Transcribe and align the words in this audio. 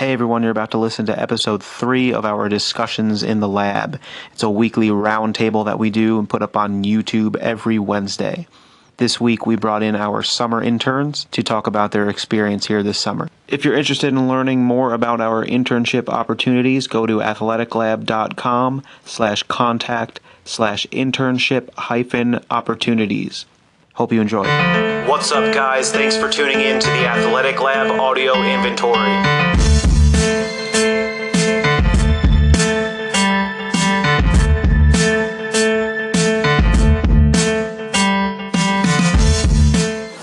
Hey 0.00 0.14
everyone, 0.14 0.40
you're 0.40 0.50
about 0.50 0.70
to 0.70 0.78
listen 0.78 1.04
to 1.06 1.20
episode 1.20 1.62
three 1.62 2.14
of 2.14 2.24
our 2.24 2.48
discussions 2.48 3.22
in 3.22 3.40
the 3.40 3.48
lab. 3.48 4.00
It's 4.32 4.42
a 4.42 4.48
weekly 4.48 4.88
roundtable 4.88 5.66
that 5.66 5.78
we 5.78 5.90
do 5.90 6.18
and 6.18 6.26
put 6.26 6.40
up 6.40 6.56
on 6.56 6.84
YouTube 6.84 7.36
every 7.36 7.78
Wednesday. 7.78 8.46
This 8.96 9.20
week 9.20 9.44
we 9.44 9.56
brought 9.56 9.82
in 9.82 9.94
our 9.94 10.22
summer 10.22 10.62
interns 10.62 11.26
to 11.32 11.42
talk 11.42 11.66
about 11.66 11.92
their 11.92 12.08
experience 12.08 12.66
here 12.66 12.82
this 12.82 12.96
summer. 12.96 13.28
If 13.46 13.62
you're 13.62 13.76
interested 13.76 14.08
in 14.08 14.26
learning 14.26 14.64
more 14.64 14.94
about 14.94 15.20
our 15.20 15.44
internship 15.44 16.08
opportunities, 16.08 16.86
go 16.86 17.04
to 17.04 17.18
athleticlab.com 17.18 18.82
slash 19.04 19.42
contact 19.42 20.18
slash 20.46 20.86
internship 20.86 21.68
hyphen 21.74 22.42
opportunities. 22.50 23.44
Hope 23.92 24.14
you 24.14 24.22
enjoy. 24.22 24.44
What's 25.06 25.30
up, 25.30 25.52
guys? 25.52 25.92
Thanks 25.92 26.16
for 26.16 26.30
tuning 26.30 26.62
in 26.62 26.80
to 26.80 26.86
the 26.86 27.06
Athletic 27.06 27.60
Lab 27.60 28.00
audio 28.00 28.42
inventory. 28.42 29.59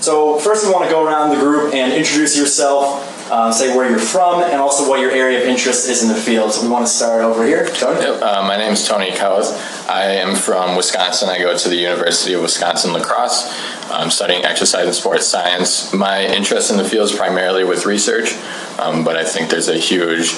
So 0.00 0.38
first 0.38 0.64
we 0.64 0.72
want 0.72 0.84
to 0.84 0.90
go 0.90 1.04
around 1.04 1.30
the 1.30 1.36
group 1.36 1.74
and 1.74 1.92
introduce 1.92 2.36
yourself, 2.36 3.07
uh, 3.30 3.52
say 3.52 3.76
where 3.76 3.88
you're 3.88 3.98
from, 3.98 4.42
and 4.42 4.54
also 4.54 4.88
what 4.88 5.00
your 5.00 5.10
area 5.10 5.40
of 5.40 5.46
interest 5.46 5.88
is 5.88 6.02
in 6.02 6.08
the 6.08 6.14
field. 6.14 6.52
So 6.52 6.62
we 6.62 6.68
want 6.68 6.86
to 6.86 6.92
start 6.92 7.22
over 7.22 7.44
here. 7.44 7.66
Tony? 7.68 8.00
Yep, 8.00 8.22
uh, 8.22 8.44
my 8.46 8.56
name 8.56 8.72
is 8.72 8.86
Tony 8.86 9.10
Kowth. 9.10 9.88
I 9.88 10.04
am 10.12 10.34
from 10.34 10.76
Wisconsin. 10.76 11.28
I 11.28 11.38
go 11.38 11.56
to 11.56 11.68
the 11.68 11.76
University 11.76 12.34
of 12.34 12.42
Wisconsin 12.42 12.92
La 12.92 13.02
Crosse. 13.02 13.52
I'm 13.90 14.10
studying 14.10 14.44
exercise 14.44 14.86
and 14.86 14.94
sports 14.94 15.26
science. 15.26 15.92
My 15.92 16.24
interest 16.24 16.70
in 16.70 16.76
the 16.76 16.84
field 16.84 17.10
is 17.10 17.16
primarily 17.16 17.64
with 17.64 17.86
research, 17.86 18.34
um, 18.78 19.04
but 19.04 19.16
I 19.16 19.24
think 19.24 19.50
there's 19.50 19.68
a 19.68 19.78
huge 19.78 20.34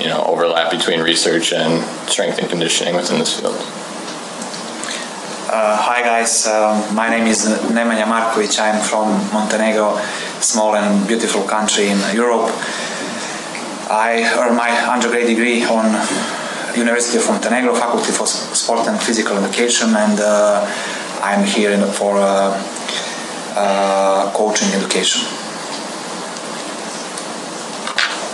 you 0.00 0.06
know, 0.06 0.22
overlap 0.24 0.70
between 0.70 1.00
research 1.00 1.52
and 1.52 1.84
strength 2.08 2.38
and 2.38 2.48
conditioning 2.48 2.96
within 2.96 3.18
this 3.18 3.38
field. 3.38 3.56
Uh, 5.52 5.76
hi 5.76 6.00
guys, 6.00 6.46
uh, 6.46 6.78
my 6.94 7.10
name 7.10 7.26
is 7.26 7.44
Nemanja 7.74 8.04
Markovic. 8.06 8.56
I'm 8.60 8.80
from 8.80 9.08
Montenegro, 9.34 9.98
small 10.38 10.76
and 10.76 11.08
beautiful 11.08 11.42
country 11.42 11.88
in 11.88 11.98
Europe. 12.14 12.54
I 13.90 14.30
earned 14.38 14.56
my 14.56 14.70
undergrad 14.86 15.26
degree 15.26 15.64
on 15.64 15.86
University 16.78 17.18
of 17.18 17.26
Montenegro, 17.26 17.74
Faculty 17.74 18.12
for 18.12 18.28
Sport 18.28 18.86
and 18.86 19.00
Physical 19.02 19.38
Education, 19.38 19.88
and 19.96 20.20
uh, 20.20 20.62
I'm 21.20 21.44
here 21.44 21.72
in, 21.72 21.80
for 21.98 22.14
uh, 22.16 22.54
uh, 23.56 24.30
coaching 24.32 24.68
education. 24.68 25.22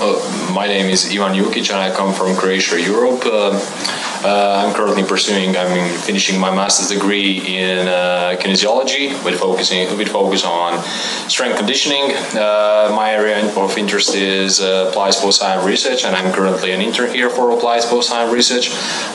Uh, 0.05 0.53
my 0.53 0.67
name 0.67 0.91
is 0.91 1.07
Ivan 1.11 1.33
Jukic 1.33 1.71
and 1.71 1.79
I 1.79 1.97
come 1.97 2.13
from 2.13 2.37
Croatia, 2.37 2.79
Europe. 2.79 3.25
Uh, 4.27 4.37
uh, 4.57 4.67
I'm 4.67 4.75
currently 4.75 5.05
pursuing, 5.05 5.57
I'm 5.57 5.89
finishing 6.01 6.41
my 6.41 6.55
master's 6.55 6.89
degree 6.89 7.39
in 7.47 7.87
uh, 7.87 8.37
kinesiology 8.41 9.13
with 9.25 9.39
focusing 9.39 9.97
with 9.97 10.09
focus 10.09 10.45
on 10.45 10.83
strength 11.29 11.59
conditioning. 11.59 12.13
Uh, 12.35 12.93
my 12.95 13.13
area 13.13 13.39
of 13.57 13.79
interest 13.79 14.15
is 14.15 14.61
uh, 14.61 14.87
applied 14.89 15.15
sports 15.15 15.39
science 15.39 15.65
research, 15.65 16.05
and 16.05 16.17
I'm 16.17 16.33
currently 16.33 16.73
an 16.73 16.81
intern 16.81 17.11
here 17.15 17.31
for 17.31 17.51
applied 17.53 17.83
sports 17.83 18.09
science 18.09 18.33
research. 18.33 18.71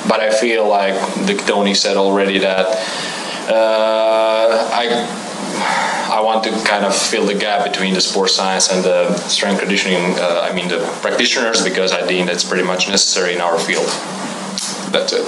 But 0.07 0.19
I 0.21 0.31
feel 0.31 0.67
like 0.67 0.95
the 1.27 1.35
Tony 1.45 1.73
said 1.73 1.97
already 1.97 2.39
that 2.39 2.67
I 4.79 4.83
I 6.11 6.21
want 6.21 6.43
to 6.43 6.51
kind 6.65 6.85
of 6.85 6.95
fill 6.95 7.25
the 7.25 7.35
gap 7.35 7.63
between 7.63 7.93
the 7.93 8.01
sports 8.01 8.35
science 8.35 8.71
and 8.71 8.83
the 8.83 9.15
strength 9.27 9.59
conditioning. 9.59 10.19
Uh, 10.19 10.47
I 10.49 10.53
mean, 10.53 10.67
the 10.67 10.79
practitioners, 11.01 11.63
because 11.63 11.91
I 11.91 12.05
think 12.05 12.27
that's 12.27 12.43
pretty 12.43 12.63
much 12.65 12.89
necessary 12.89 13.33
in 13.33 13.41
our 13.41 13.57
field. 13.57 13.89
That's 14.91 15.13
it. 15.13 15.25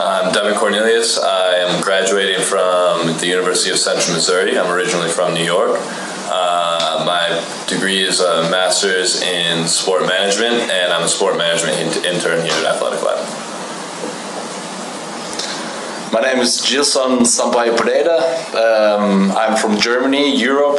I'm 0.00 0.32
Devin 0.32 0.54
Cornelius. 0.54 1.18
I 1.18 1.56
am 1.56 1.82
graduating 1.82 2.44
from 2.44 3.18
the 3.18 3.26
University 3.26 3.70
of 3.70 3.78
Central 3.78 4.14
Missouri. 4.14 4.56
I'm 4.56 4.70
originally 4.70 5.08
from 5.08 5.34
New 5.34 5.42
York. 5.42 5.80
Uh, 6.30 7.02
my 7.04 7.44
degree 7.66 8.02
is 8.02 8.20
a 8.20 8.48
master's 8.50 9.20
in 9.20 9.66
sport 9.66 10.06
management, 10.06 10.70
and 10.70 10.92
I'm 10.92 11.02
a 11.02 11.08
sport 11.08 11.36
management 11.36 11.76
intern 12.06 12.40
here 12.42 12.52
at 12.52 12.76
Athletic 12.76 13.02
Lab. 13.02 13.18
My 16.12 16.20
name 16.20 16.38
is 16.38 16.64
Gilson 16.70 17.24
Sampaio 17.24 17.76
Pereira. 17.76 18.20
Um, 18.54 19.32
I'm 19.32 19.56
from 19.56 19.76
Germany, 19.80 20.36
Europe. 20.36 20.78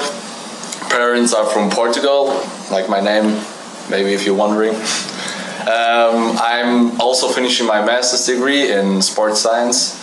Parents 0.90 1.34
are 1.34 1.46
from 1.46 1.70
Portugal, 1.70 2.28
like 2.72 2.88
my 2.88 3.02
name, 3.02 3.44
maybe 3.90 4.14
if 4.14 4.26
you're 4.26 4.36
wondering. 4.36 4.76
Um, 5.66 6.38
I'm 6.40 7.02
also 7.02 7.28
finishing 7.28 7.66
my 7.66 7.84
master's 7.84 8.26
degree 8.26 8.72
in 8.72 9.02
sports 9.02 9.40
science. 9.40 10.00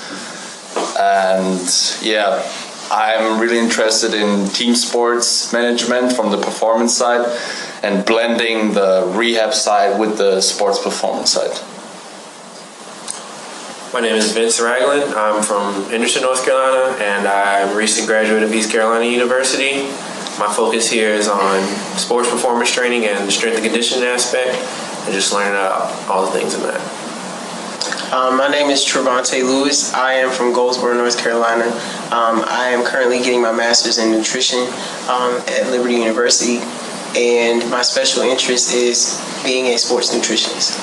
And 0.99 1.61
yeah, 2.03 2.43
I'm 2.91 3.41
really 3.41 3.59
interested 3.59 4.13
in 4.13 4.49
team 4.49 4.75
sports 4.75 5.53
management 5.53 6.13
from 6.15 6.31
the 6.31 6.37
performance 6.37 6.97
side 6.97 7.27
and 7.83 8.05
blending 8.05 8.75
the 8.75 9.13
rehab 9.15 9.55
side 9.55 10.01
with 10.01 10.19
the 10.19 10.41
sports 10.41 10.83
performance 10.83 11.31
side. 11.31 11.57
My 13.93 14.01
name 14.01 14.17
is 14.17 14.33
Vince 14.33 14.59
Ragland. 14.59 15.15
I'm 15.15 15.43
from 15.43 15.85
Henderson, 15.91 16.23
North 16.23 16.45
Carolina, 16.45 16.97
and 16.97 17.29
I'm 17.29 17.69
a 17.69 17.77
recent 17.77 18.09
graduate 18.09 18.43
of 18.43 18.53
East 18.53 18.73
Carolina 18.73 19.05
University. 19.05 19.83
My 20.39 20.51
focus 20.51 20.91
here 20.91 21.11
is 21.11 21.29
on 21.29 21.63
sports 21.99 22.31
performance 22.31 22.73
training 22.73 23.05
and 23.05 23.29
the 23.29 23.33
strength 23.33 23.57
and 23.57 23.65
conditioning 23.65 24.05
aspect, 24.05 24.57
and 25.05 25.13
just 25.13 25.33
learning 25.33 25.55
all 26.09 26.27
the 26.27 26.33
things 26.33 26.55
in 26.55 26.63
that. 26.63 26.81
Um, 28.13 28.37
my 28.37 28.49
name 28.49 28.69
is 28.69 28.85
Trevante 28.85 29.43
Lewis. 29.43 29.95
I 29.95 30.15
am 30.15 30.31
from 30.31 30.53
Goldsboro, 30.53 30.95
North 30.95 31.19
Carolina. 31.19 31.65
Um, 32.13 32.45
I 32.47 32.69
am 32.69 32.85
currently 32.85 33.19
getting 33.19 33.41
my 33.41 33.53
master's 33.53 33.97
in 33.97 34.11
nutrition 34.11 34.61
um, 35.09 35.41
at 35.49 35.71
Liberty 35.71 35.95
University, 35.95 36.59
and 37.17 37.69
my 37.71 37.81
special 37.81 38.23
interest 38.23 38.75
is 38.75 39.19
being 39.43 39.67
a 39.69 39.79
sports 39.79 40.15
nutritionist. 40.15 40.77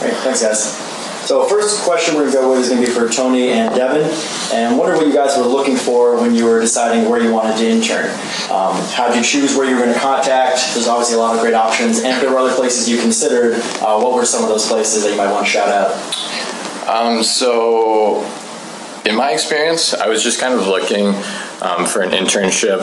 Great, 0.00 0.14
thanks, 0.18 0.42
guys. 0.42 0.95
So 1.26 1.44
first 1.48 1.82
question 1.82 2.14
we're 2.14 2.30
going 2.30 2.34
to 2.34 2.38
go 2.38 2.50
with 2.52 2.60
is 2.60 2.68
going 2.68 2.80
to 2.82 2.86
be 2.86 2.92
for 2.92 3.08
Tony 3.08 3.48
and 3.48 3.74
Devin. 3.74 4.08
And 4.56 4.78
wonder 4.78 4.94
what 4.94 5.08
you 5.08 5.12
guys 5.12 5.36
were 5.36 5.42
looking 5.42 5.74
for 5.74 6.20
when 6.20 6.36
you 6.36 6.44
were 6.44 6.60
deciding 6.60 7.10
where 7.10 7.20
you 7.20 7.32
wanted 7.32 7.56
to 7.56 7.68
intern. 7.68 8.08
Um, 8.48 8.80
how 8.92 9.08
did 9.08 9.16
you 9.16 9.24
choose 9.24 9.56
where 9.56 9.68
you 9.68 9.74
were 9.74 9.82
going 9.82 9.92
to 9.92 9.98
contact? 9.98 10.60
There's 10.74 10.86
obviously 10.86 11.16
a 11.16 11.18
lot 11.18 11.34
of 11.34 11.40
great 11.40 11.54
options. 11.54 11.98
And 11.98 12.14
if 12.14 12.20
there 12.20 12.30
were 12.30 12.38
other 12.38 12.54
places 12.54 12.88
you 12.88 12.98
considered, 12.98 13.54
uh, 13.82 13.98
what 13.98 14.14
were 14.14 14.24
some 14.24 14.44
of 14.44 14.48
those 14.48 14.68
places 14.68 15.02
that 15.02 15.10
you 15.10 15.16
might 15.16 15.32
want 15.32 15.44
to 15.44 15.50
shout 15.50 15.68
out? 15.68 16.88
Um, 16.88 17.24
so 17.24 18.22
in 19.04 19.16
my 19.16 19.32
experience, 19.32 19.94
I 19.94 20.06
was 20.06 20.22
just 20.22 20.38
kind 20.38 20.54
of 20.54 20.68
looking 20.68 21.08
um, 21.60 21.86
for 21.86 22.02
an 22.02 22.10
internship 22.10 22.78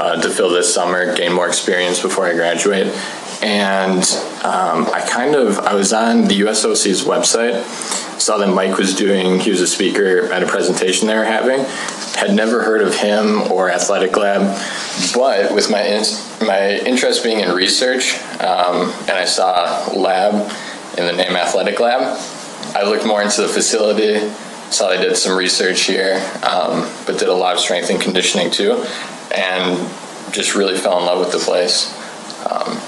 uh, 0.00 0.20
to 0.20 0.28
fill 0.28 0.50
this 0.50 0.74
summer, 0.74 1.14
gain 1.14 1.32
more 1.32 1.46
experience 1.46 2.02
before 2.02 2.26
I 2.26 2.32
graduate 2.32 2.92
and 3.42 4.02
um, 4.44 4.86
I 4.92 5.04
kind 5.08 5.34
of 5.34 5.58
I 5.58 5.74
was 5.74 5.92
on 5.92 6.24
the 6.24 6.40
USOC's 6.40 7.04
website, 7.04 7.62
saw 8.20 8.38
that 8.38 8.48
Mike 8.48 8.76
was 8.76 8.94
doing. 8.94 9.40
He 9.40 9.50
was 9.50 9.60
a 9.60 9.66
speaker 9.66 10.32
at 10.32 10.42
a 10.42 10.46
presentation 10.46 11.08
they 11.08 11.16
were 11.16 11.24
having. 11.24 11.64
Had 12.16 12.34
never 12.34 12.62
heard 12.62 12.80
of 12.80 12.94
him 12.94 13.50
or 13.52 13.70
Athletic 13.70 14.16
Lab, 14.16 14.58
but 15.14 15.54
with 15.54 15.70
my 15.70 15.82
in, 15.82 16.04
my 16.46 16.78
interest 16.86 17.22
being 17.22 17.40
in 17.40 17.50
research, 17.50 18.14
um, 18.40 18.92
and 19.00 19.12
I 19.12 19.24
saw 19.24 19.86
lab 19.94 20.50
in 20.96 21.06
the 21.06 21.12
name 21.12 21.36
Athletic 21.36 21.78
Lab, 21.78 22.18
I 22.74 22.84
looked 22.84 23.06
more 23.06 23.22
into 23.22 23.42
the 23.42 23.48
facility. 23.48 24.32
Saw 24.70 24.88
they 24.88 24.96
did 24.96 25.16
some 25.16 25.36
research 25.36 25.82
here, 25.82 26.16
um, 26.42 26.90
but 27.06 27.18
did 27.18 27.28
a 27.28 27.34
lot 27.34 27.54
of 27.54 27.60
strength 27.60 27.88
and 27.90 28.00
conditioning 28.00 28.50
too, 28.50 28.84
and 29.32 29.78
just 30.32 30.54
really 30.54 30.76
fell 30.76 30.98
in 30.98 31.04
love 31.04 31.20
with 31.20 31.32
the 31.32 31.38
place. 31.38 31.94
Um, 32.50 32.80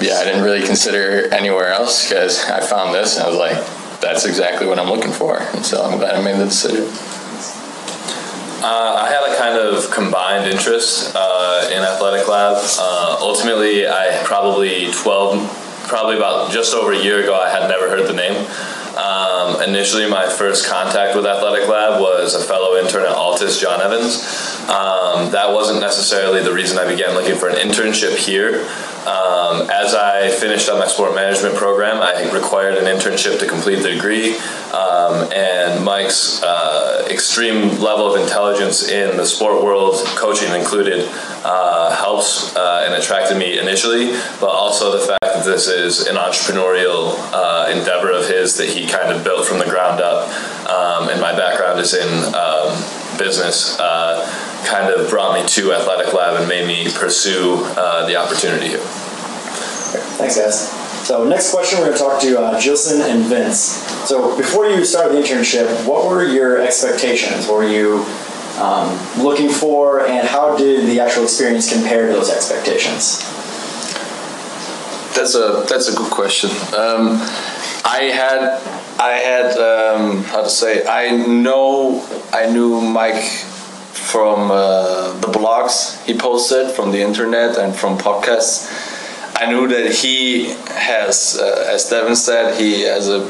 yeah, 0.00 0.18
I 0.18 0.24
didn't 0.24 0.42
really 0.42 0.66
consider 0.66 1.32
anywhere 1.32 1.68
else 1.68 2.08
because 2.08 2.44
I 2.50 2.60
found 2.60 2.94
this 2.94 3.16
and 3.16 3.26
I 3.26 3.28
was 3.28 3.38
like, 3.38 4.00
that's 4.00 4.26
exactly 4.26 4.66
what 4.66 4.78
I'm 4.78 4.90
looking 4.90 5.12
for. 5.12 5.38
And 5.38 5.64
so 5.64 5.82
I'm 5.82 5.98
glad 5.98 6.14
I 6.14 6.22
made 6.22 6.38
the 6.38 6.44
decision. 6.44 6.84
Uh, 8.64 8.96
I 8.96 9.08
had 9.08 9.30
a 9.30 9.36
kind 9.36 9.58
of 9.58 9.90
combined 9.90 10.50
interest 10.50 11.12
uh, 11.14 11.68
in 11.70 11.82
athletic 11.82 12.26
lab. 12.28 12.56
Uh, 12.78 13.18
ultimately, 13.20 13.86
I 13.86 14.22
probably 14.24 14.90
12, 14.90 15.84
probably 15.86 16.16
about 16.16 16.50
just 16.50 16.74
over 16.74 16.92
a 16.92 16.98
year 16.98 17.20
ago, 17.20 17.34
I 17.34 17.50
had 17.50 17.68
never 17.68 17.90
heard 17.90 18.08
the 18.08 18.14
name. 18.14 18.46
Um, 18.96 19.60
initially, 19.60 20.08
my 20.08 20.28
first 20.28 20.66
contact 20.66 21.16
with 21.16 21.26
Athletic 21.26 21.68
Lab 21.68 22.00
was 22.00 22.34
a 22.34 22.40
fellow 22.40 22.76
intern 22.76 23.02
at 23.02 23.12
Altis, 23.12 23.60
John 23.60 23.82
Evans. 23.82 24.22
Um, 24.70 25.32
that 25.32 25.50
wasn't 25.52 25.80
necessarily 25.80 26.42
the 26.42 26.52
reason 26.52 26.78
I 26.78 26.88
began 26.88 27.14
looking 27.14 27.34
for 27.34 27.48
an 27.48 27.56
internship 27.56 28.16
here. 28.16 28.64
Um, 29.06 29.68
as 29.70 29.94
I 29.94 30.30
finished 30.30 30.68
up 30.68 30.78
my 30.78 30.86
sport 30.86 31.14
management 31.14 31.56
program, 31.56 32.00
I 32.00 32.30
required 32.32 32.78
an 32.78 32.84
internship 32.84 33.38
to 33.40 33.46
complete 33.46 33.82
the 33.82 33.90
degree. 33.90 34.36
Um, 34.72 35.30
and 35.32 35.84
Mike's 35.84 36.42
uh, 36.42 37.06
extreme 37.10 37.80
level 37.80 38.14
of 38.14 38.20
intelligence 38.20 38.88
in 38.88 39.16
the 39.18 39.26
sport 39.26 39.62
world, 39.62 39.96
coaching 40.16 40.52
included, 40.54 41.06
uh, 41.44 41.94
helps 41.94 42.56
uh, 42.56 42.84
and 42.86 42.94
attracted 42.94 43.36
me 43.36 43.58
initially, 43.58 44.12
but 44.40 44.48
also 44.48 44.92
the 44.92 45.06
fact 45.06 45.20
that 45.20 45.44
this 45.44 45.68
is 45.68 46.06
an 46.06 46.16
entrepreneurial 46.16 47.14
uh, 47.32 47.68
endeavor 47.70 48.10
of 48.10 48.26
his 48.26 48.56
that 48.56 48.70
he 48.70 48.86
kind 48.86 49.12
of 49.12 49.22
built 49.22 49.46
from 49.46 49.58
the 49.58 49.66
ground 49.66 50.00
up. 50.00 50.28
Um, 50.66 51.10
and 51.10 51.20
my 51.20 51.36
background 51.36 51.78
is 51.78 51.92
in 51.92 52.34
um, 52.34 52.72
business 53.18 53.78
uh, 53.78 54.53
kind 54.64 54.92
of 54.92 55.08
brought 55.10 55.40
me 55.40 55.46
to 55.48 55.72
Athletic 55.72 56.12
Lab 56.12 56.40
and 56.40 56.48
made 56.48 56.66
me 56.66 56.90
pursue 56.92 57.56
uh, 57.76 58.06
the 58.06 58.16
opportunity 58.16 58.68
here. 58.68 58.78
Thanks, 60.18 60.36
guys. 60.36 60.68
So 61.06 61.24
next 61.28 61.52
question, 61.52 61.78
we're 61.78 61.86
going 61.86 61.98
to 61.98 62.02
talk 62.02 62.20
to 62.22 62.40
uh, 62.40 62.60
Gilson 62.60 63.02
and 63.02 63.24
Vince. 63.26 63.58
So 64.08 64.36
before 64.36 64.66
you 64.66 64.84
started 64.84 65.12
the 65.12 65.20
internship, 65.20 65.86
what 65.86 66.06
were 66.06 66.24
your 66.24 66.60
expectations? 66.60 67.46
What 67.46 67.56
were 67.56 67.68
you 67.68 68.04
um, 68.58 68.96
looking 69.22 69.50
for, 69.50 70.06
and 70.06 70.26
how 70.26 70.56
did 70.56 70.86
the 70.88 71.00
actual 71.00 71.24
experience 71.24 71.70
compare 71.70 72.06
to 72.06 72.12
those 72.12 72.30
expectations? 72.30 73.18
That's 75.14 75.34
a 75.34 75.64
that's 75.68 75.88
a 75.88 75.94
good 75.94 76.10
question. 76.10 76.50
Um, 76.74 77.20
I 77.84 78.10
had 78.12 78.60
I 78.98 79.12
had 79.12 79.58
um, 79.58 80.24
how 80.24 80.42
to 80.42 80.48
say 80.48 80.86
I 80.86 81.10
know 81.10 82.04
I 82.32 82.50
knew 82.50 82.80
Mike 82.80 83.44
from 84.14 84.48
uh, 84.52 85.12
the 85.14 85.26
blogs 85.26 86.00
he 86.06 86.16
posted 86.16 86.70
from 86.70 86.92
the 86.92 87.00
internet 87.00 87.58
and 87.58 87.74
from 87.74 87.98
podcasts. 87.98 88.70
I 89.34 89.46
knew 89.50 89.66
that 89.66 89.90
he 89.92 90.54
has, 90.68 91.36
uh, 91.36 91.74
as 91.74 91.90
Devin 91.90 92.14
said, 92.14 92.56
he 92.56 92.82
has 92.82 93.08
a 93.08 93.22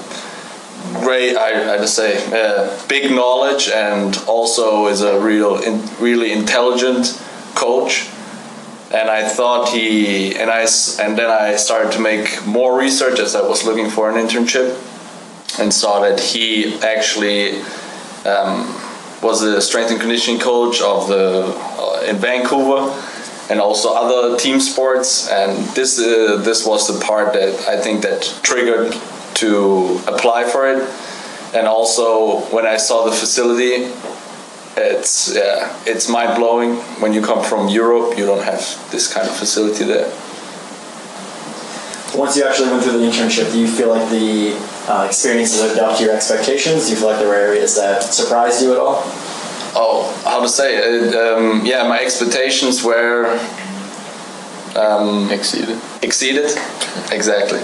great, 1.00 1.36
I, 1.36 1.74
I 1.74 1.78
just 1.78 1.96
say, 1.96 2.12
uh, 2.38 2.86
big 2.86 3.10
knowledge 3.10 3.70
and 3.70 4.14
also 4.28 4.88
is 4.88 5.00
a 5.00 5.18
real, 5.18 5.56
in, 5.62 5.80
really 5.98 6.32
intelligent 6.32 7.18
coach. 7.54 8.10
And 8.92 9.08
I 9.08 9.26
thought 9.26 9.70
he, 9.70 10.36
and 10.36 10.50
I, 10.50 10.66
and 11.00 11.16
then 11.16 11.30
I 11.30 11.56
started 11.56 11.92
to 11.92 12.00
make 12.00 12.44
more 12.44 12.78
research 12.78 13.18
as 13.20 13.34
I 13.34 13.40
was 13.40 13.64
looking 13.64 13.88
for 13.88 14.10
an 14.10 14.16
internship, 14.16 14.68
and 15.58 15.72
saw 15.72 16.00
that 16.00 16.20
he 16.20 16.74
actually 16.82 17.62
um, 18.26 18.68
was 19.24 19.40
the 19.40 19.60
strength 19.60 19.90
and 19.90 20.00
conditioning 20.00 20.38
coach 20.38 20.82
of 20.82 21.08
the 21.08 21.44
uh, 21.56 22.04
in 22.06 22.16
Vancouver 22.16 22.80
and 23.50 23.58
also 23.60 23.94
other 23.94 24.36
team 24.36 24.60
sports. 24.60 25.28
And 25.30 25.66
this 25.74 25.98
uh, 25.98 26.36
this 26.44 26.66
was 26.66 26.86
the 26.86 27.04
part 27.04 27.32
that 27.32 27.66
I 27.66 27.80
think 27.80 28.02
that 28.02 28.22
triggered 28.42 28.92
to 29.42 30.00
apply 30.06 30.44
for 30.44 30.70
it. 30.72 30.88
And 31.54 31.66
also 31.66 32.40
when 32.54 32.66
I 32.66 32.76
saw 32.76 33.04
the 33.04 33.12
facility 33.12 33.92
it's 34.76 35.32
yeah 35.34 35.72
it's 35.86 36.08
mind 36.08 36.36
blowing 36.36 36.74
when 37.00 37.12
you 37.12 37.22
come 37.22 37.44
from 37.44 37.68
Europe 37.68 38.18
you 38.18 38.26
don't 38.26 38.42
have 38.42 38.60
this 38.90 39.12
kind 39.12 39.28
of 39.28 39.34
facility 39.36 39.84
there. 39.84 40.10
Once 42.14 42.36
you 42.36 42.44
actually 42.44 42.70
went 42.70 42.82
through 42.82 42.98
the 42.98 43.06
internship 43.06 43.52
do 43.52 43.58
you 43.58 43.68
feel 43.68 43.88
like 43.88 44.08
the 44.10 44.52
uh, 44.88 45.06
experiences 45.08 45.60
lived 45.60 45.78
up 45.78 45.96
to 45.98 46.04
your 46.04 46.14
expectations 46.14 46.86
do 46.86 46.90
you 46.90 46.96
feel 46.96 47.08
like 47.08 47.18
there 47.18 47.28
were 47.28 47.34
areas 47.34 47.76
that 47.76 48.02
surprised 48.02 48.62
you 48.62 48.72
at 48.72 48.78
all 48.78 49.02
oh, 49.74 50.22
how 50.24 50.40
to 50.40 50.48
say 50.48 50.76
it? 50.76 51.14
Um, 51.14 51.64
yeah, 51.66 51.86
my 51.88 52.00
expectations 52.00 52.82
were 52.82 53.26
um, 54.76 55.30
exceeded. 55.30 55.80
Exceeded, 56.02 56.50
exactly. 57.12 57.60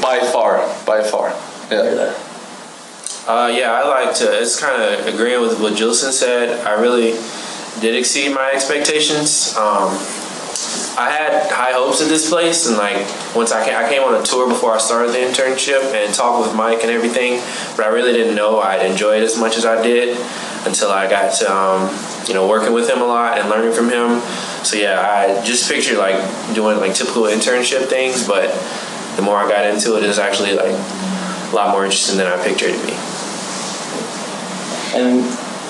By 0.00 0.20
far, 0.32 0.58
by 0.86 1.02
far. 1.02 1.30
Yeah. 1.70 2.14
Uh, 3.26 3.52
yeah, 3.54 3.72
I 3.72 3.86
like 3.86 4.14
to. 4.16 4.40
It's 4.40 4.58
kind 4.58 4.82
of 4.82 5.06
agreeing 5.06 5.40
with 5.40 5.60
what 5.60 5.76
Gilson 5.76 6.12
said. 6.12 6.64
I 6.66 6.80
really 6.80 7.12
did 7.80 7.94
exceed 7.94 8.34
my 8.34 8.50
expectations. 8.52 9.56
Um, 9.56 9.96
I 10.96 11.10
had 11.10 11.50
high 11.50 11.72
hopes 11.72 12.02
of 12.02 12.08
this 12.08 12.28
place, 12.28 12.68
and 12.68 12.76
like 12.76 12.96
once 13.34 13.50
I 13.50 13.64
came, 13.64 13.74
I 13.74 13.88
came 13.88 14.02
on 14.02 14.20
a 14.20 14.22
tour 14.22 14.46
before 14.46 14.74
I 14.74 14.78
started 14.78 15.12
the 15.12 15.18
internship 15.18 15.94
and 15.94 16.12
talked 16.12 16.46
with 16.46 16.54
Mike 16.54 16.82
and 16.82 16.90
everything, 16.90 17.40
but 17.76 17.86
I 17.86 17.88
really 17.88 18.12
didn't 18.12 18.34
know 18.34 18.60
I'd 18.60 18.84
enjoy 18.84 19.16
it 19.16 19.22
as 19.22 19.38
much 19.38 19.56
as 19.56 19.64
I 19.64 19.82
did 19.82 20.18
until 20.66 20.90
I 20.90 21.08
got 21.08 21.32
to 21.38 21.50
um, 21.50 21.88
you 22.28 22.34
know 22.34 22.46
working 22.46 22.74
with 22.74 22.90
him 22.90 23.00
a 23.00 23.06
lot 23.06 23.38
and 23.38 23.48
learning 23.48 23.72
from 23.72 23.88
him. 23.88 24.20
So 24.64 24.76
yeah, 24.76 25.00
I 25.00 25.42
just 25.44 25.70
pictured 25.70 25.96
like 25.96 26.20
doing 26.54 26.78
like 26.78 26.94
typical 26.94 27.22
internship 27.22 27.88
things, 27.88 28.26
but 28.26 28.52
the 29.16 29.22
more 29.22 29.36
I 29.36 29.48
got 29.48 29.64
into 29.64 29.96
it, 29.96 30.04
it 30.04 30.08
was 30.08 30.18
actually 30.18 30.52
like 30.52 30.72
a 30.72 31.54
lot 31.54 31.70
more 31.70 31.84
interesting 31.84 32.18
than 32.18 32.26
I 32.26 32.36
pictured 32.44 32.70
it 32.70 32.80
to 32.80 32.86
be. 32.86 32.92
And 34.94 35.24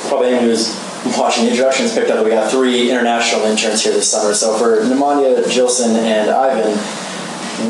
probably 0.09 0.37
who's 0.39 0.82
watching 1.19 1.45
the 1.45 1.51
introductions 1.51 1.95
picked 1.95 2.11
up 2.11 2.17
that 2.17 2.25
we 2.25 2.31
got 2.31 2.51
three 2.51 2.91
international 2.91 3.45
interns 3.45 3.83
here 3.83 3.93
this 3.93 4.11
summer. 4.11 4.35
So 4.35 4.57
for 4.57 4.83
Nemanja, 4.83 5.53
Gilson, 5.53 5.97
and 5.97 6.31
Ivan, 6.31 6.79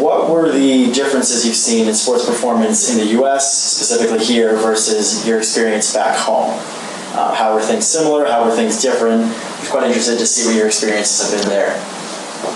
what 0.00 0.30
were 0.30 0.50
the 0.50 0.92
differences 0.92 1.46
you've 1.46 1.56
seen 1.56 1.88
in 1.88 1.94
sports 1.94 2.24
performance 2.24 2.90
in 2.90 2.98
the 2.98 3.12
U.S., 3.18 3.76
specifically 3.76 4.24
here, 4.24 4.56
versus 4.56 5.26
your 5.26 5.38
experience 5.38 5.92
back 5.92 6.16
home? 6.16 6.58
Uh, 7.14 7.34
how 7.34 7.54
were 7.54 7.60
things 7.60 7.86
similar? 7.86 8.26
How 8.26 8.44
were 8.44 8.54
things 8.54 8.80
different? 8.80 9.22
I'm 9.24 9.66
quite 9.66 9.86
interested 9.86 10.18
to 10.18 10.26
see 10.26 10.46
what 10.46 10.56
your 10.56 10.66
experiences 10.66 11.30
have 11.30 11.42
been 11.42 11.50
there. 11.50 11.74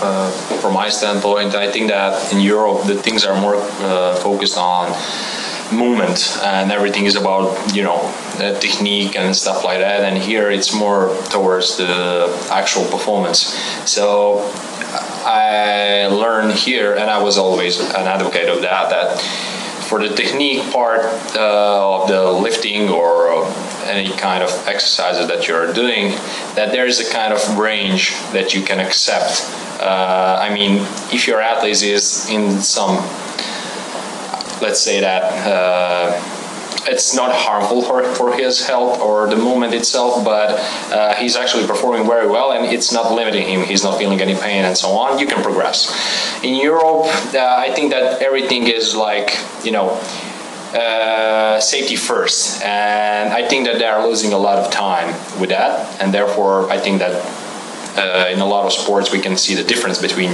Uh, 0.01 0.29
from 0.61 0.73
my 0.73 0.89
standpoint, 0.89 1.55
I 1.55 1.71
think 1.71 1.89
that 1.89 2.33
in 2.33 2.39
Europe 2.39 2.85
the 2.85 2.95
things 2.95 3.23
are 3.23 3.39
more 3.39 3.55
uh, 3.55 4.15
focused 4.15 4.57
on 4.57 4.91
movement 5.71 6.37
and 6.43 6.71
everything 6.71 7.05
is 7.05 7.15
about 7.15 7.75
you 7.75 7.83
know 7.83 7.99
technique 8.59 9.15
and 9.15 9.35
stuff 9.35 9.63
like 9.63 9.79
that. 9.79 10.01
And 10.03 10.17
here 10.17 10.49
it's 10.51 10.73
more 10.73 11.15
towards 11.29 11.77
the 11.77 12.47
actual 12.51 12.85
performance. 12.85 13.39
So 13.89 14.51
i 15.25 16.07
learned 16.07 16.53
here 16.53 16.93
and 16.93 17.09
i 17.09 17.21
was 17.21 17.37
always 17.37 17.79
an 17.79 18.07
advocate 18.07 18.47
of 18.47 18.61
that 18.61 18.89
that 18.89 19.19
for 19.87 19.99
the 20.05 20.13
technique 20.15 20.61
part 20.71 21.01
uh, 21.35 22.01
of 22.01 22.07
the 22.09 22.31
lifting 22.31 22.89
or 22.89 23.45
any 23.85 24.11
kind 24.17 24.43
of 24.43 24.49
exercises 24.67 25.27
that 25.27 25.47
you're 25.47 25.71
doing 25.73 26.11
that 26.55 26.71
there 26.71 26.85
is 26.85 26.99
a 26.99 27.11
kind 27.11 27.33
of 27.33 27.57
range 27.57 28.11
that 28.33 28.53
you 28.53 28.61
can 28.61 28.79
accept. 28.79 29.41
Uh, 29.79 30.37
i 30.41 30.53
mean 30.53 30.77
if 31.13 31.27
your 31.27 31.39
athlete 31.39 31.81
is 31.83 32.29
in 32.29 32.59
some 32.59 32.97
let's 34.61 34.79
say 34.79 35.01
that 35.01 35.23
uh, 35.47 36.37
it's 36.87 37.15
not 37.15 37.33
harmful 37.33 37.81
for, 37.81 38.03
for 38.15 38.35
his 38.35 38.65
health 38.65 38.99
or 39.01 39.27
the 39.27 39.35
movement 39.35 39.73
itself, 39.73 40.23
but 40.23 40.51
uh, 40.91 41.15
he's 41.15 41.35
actually 41.35 41.67
performing 41.67 42.07
very 42.07 42.27
well 42.27 42.51
and 42.51 42.65
it's 42.65 42.91
not 42.91 43.13
limiting 43.13 43.47
him. 43.47 43.65
He's 43.65 43.83
not 43.83 43.97
feeling 43.97 44.21
any 44.21 44.35
pain 44.35 44.63
and 44.63 44.77
so 44.77 44.89
on. 44.89 45.19
You 45.19 45.27
can 45.27 45.43
progress. 45.43 45.91
In 46.43 46.55
Europe, 46.55 47.07
uh, 47.33 47.55
I 47.57 47.71
think 47.73 47.91
that 47.91 48.21
everything 48.21 48.67
is 48.67 48.95
like, 48.95 49.37
you 49.63 49.71
know, 49.71 49.99
uh, 50.73 51.59
safety 51.59 51.95
first. 51.95 52.61
And 52.63 53.33
I 53.33 53.47
think 53.47 53.65
that 53.65 53.79
they 53.79 53.85
are 53.85 54.05
losing 54.05 54.33
a 54.33 54.37
lot 54.37 54.57
of 54.57 54.71
time 54.71 55.09
with 55.39 55.49
that. 55.49 56.01
And 56.01 56.13
therefore, 56.13 56.69
I 56.69 56.77
think 56.77 56.99
that 56.99 57.13
uh, 57.97 58.27
in 58.31 58.39
a 58.39 58.45
lot 58.45 58.65
of 58.65 58.71
sports 58.71 59.11
we 59.11 59.19
can 59.19 59.35
see 59.37 59.55
the 59.55 59.63
difference 59.63 59.99
between 60.01 60.33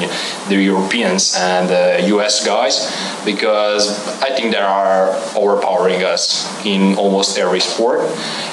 the 0.49 0.55
Europeans 0.55 1.35
and 1.37 1.69
the 1.69 2.07
US 2.15 2.45
guys 2.45 2.75
because 3.25 3.85
I 4.21 4.29
think 4.35 4.51
they 4.51 4.59
are 4.59 5.09
overpowering 5.35 6.03
us 6.03 6.47
in 6.65 6.95
almost 6.95 7.37
every 7.37 7.59
sport. 7.59 8.01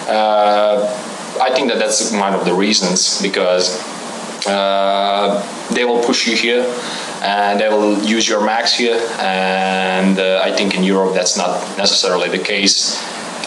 Uh, 0.09 1.07
I 1.41 1.51
think 1.55 1.69
that 1.71 1.79
that's 1.79 2.13
one 2.13 2.35
of 2.35 2.45
the 2.45 2.55
reasons 2.55 3.21
because 3.23 3.81
uh, 4.47 5.69
they 5.73 5.85
will 5.85 6.03
push 6.03 6.27
you 6.27 6.37
here 6.37 6.65
and 7.23 7.61
they 7.61 7.69
will 7.69 7.99
use 8.03 8.29
your 8.29 8.45
max 8.45 8.75
here 8.75 8.99
and 9.19 10.19
uh, 10.19 10.41
I 10.43 10.53
think 10.53 10.75
in 10.75 10.83
Europe 10.83 11.15
that's 11.15 11.37
not 11.37 11.61
necessarily 11.77 12.29
the 12.29 12.43
case 12.43 12.97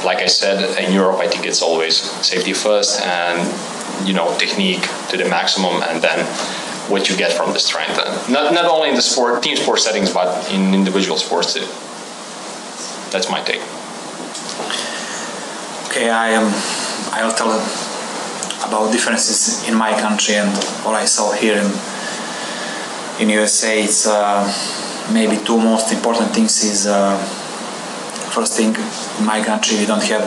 like 0.05 0.19
I 0.19 0.27
said 0.27 0.77
in 0.83 0.93
Europe 0.93 1.19
I 1.19 1.27
think 1.27 1.45
it's 1.45 1.61
always 1.61 1.95
safety 2.25 2.53
first 2.53 3.01
and 3.01 3.39
you 4.05 4.13
know 4.13 4.35
technique 4.37 4.87
to 5.09 5.17
the 5.17 5.25
maximum 5.25 5.81
and 5.83 6.01
then 6.01 6.25
what 6.89 7.09
you 7.09 7.15
get 7.15 7.31
from 7.31 7.53
the 7.53 7.59
strength. 7.59 7.95
Not, 8.29 8.53
not 8.53 8.65
only 8.65 8.89
in 8.89 8.95
the 8.95 9.01
sport 9.01 9.41
team 9.41 9.55
sport 9.55 9.79
settings 9.79 10.11
but 10.13 10.51
in 10.51 10.73
individual 10.73 11.17
sports 11.17 11.53
too. 11.53 11.67
That's 13.11 13.29
my 13.29 13.41
take. 13.41 13.61
Okay 15.87 16.09
i 16.09 16.29
am 16.29 16.47
i'll 17.13 17.35
tell 17.35 17.51
about 18.67 18.91
differences 18.91 19.67
in 19.67 19.75
my 19.75 19.91
country 19.99 20.35
and 20.35 20.49
what 20.83 20.95
i 20.95 21.05
saw 21.05 21.31
here 21.31 21.57
in 21.63 21.69
in 23.21 23.29
usa 23.29 23.83
it's 23.83 24.07
uh, 24.07 24.41
maybe 25.13 25.37
two 25.45 25.59
most 25.59 25.91
important 25.93 26.33
things 26.33 26.63
is 26.63 26.87
uh, 26.87 27.15
first 28.35 28.53
thing 28.57 28.75
in 29.19 29.25
my 29.25 29.39
country 29.43 29.77
we 29.77 29.85
don't 29.85 30.07
have 30.13 30.25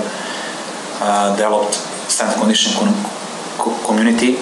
uh, 1.02 1.34
developed 1.34 1.74
strength 2.08 2.36
conditioning 2.36 2.94
community 3.58 4.38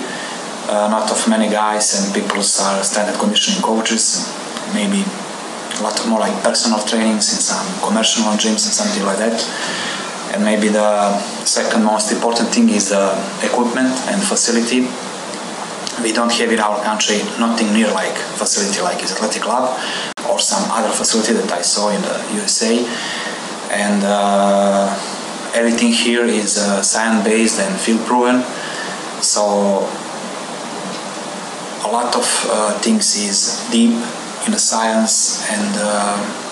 uh, 0.69 0.89
not 0.89 1.11
of 1.11 1.29
many 1.29 1.49
guys 1.51 1.95
and 1.95 2.15
people 2.15 2.39
are 2.39 2.83
standard 2.83 3.19
conditioning 3.19 3.61
coaches, 3.63 4.33
maybe 4.73 5.05
a 5.79 5.83
lot 5.83 5.95
more 6.07 6.21
like 6.21 6.33
personal 6.43 6.81
trainings 6.81 7.33
in 7.35 7.41
some 7.41 7.67
commercial 7.81 8.25
gyms 8.41 8.65
and 8.65 8.75
something 8.75 9.05
like 9.05 9.19
that. 9.19 9.37
And 10.33 10.45
maybe 10.45 10.69
the 10.69 11.19
second 11.45 11.85
most 11.85 12.11
important 12.13 12.49
thing 12.49 12.69
is 12.71 12.91
the 12.91 13.13
equipment 13.43 13.93
and 14.09 14.23
facility. 14.23 14.89
We 16.03 16.13
don't 16.13 16.33
have 16.33 16.51
in 16.51 16.59
our 16.59 16.83
country 16.83 17.19
nothing 17.39 17.73
near 17.73 17.91
like 17.93 18.17
facility 18.17 18.81
like 18.81 19.03
is 19.03 19.13
athletic 19.13 19.43
club 19.43 19.79
or 20.29 20.39
some 20.39 20.65
other 20.71 20.91
facility 20.91 21.35
that 21.35 21.53
I 21.53 21.63
saw 21.63 21.91
in 21.91 22.03
the 22.03 22.17
USA. 22.35 22.79
And 23.71 24.03
uh, 24.03 24.91
everything 25.55 25.93
here 25.93 26.25
is 26.25 26.59
uh, 26.59 26.83
science 26.83 27.25
based 27.25 27.61
and 27.61 27.79
field 27.79 28.05
proven. 28.07 28.43
So 29.25 29.89
a 31.83 31.89
lot 31.91 32.15
of 32.15 32.29
uh, 32.51 32.79
things 32.81 33.17
is 33.17 33.67
deep 33.73 33.97
in 34.45 34.53
the 34.53 34.59
science 34.59 35.49
and 35.51 35.73
uh, 35.79 36.45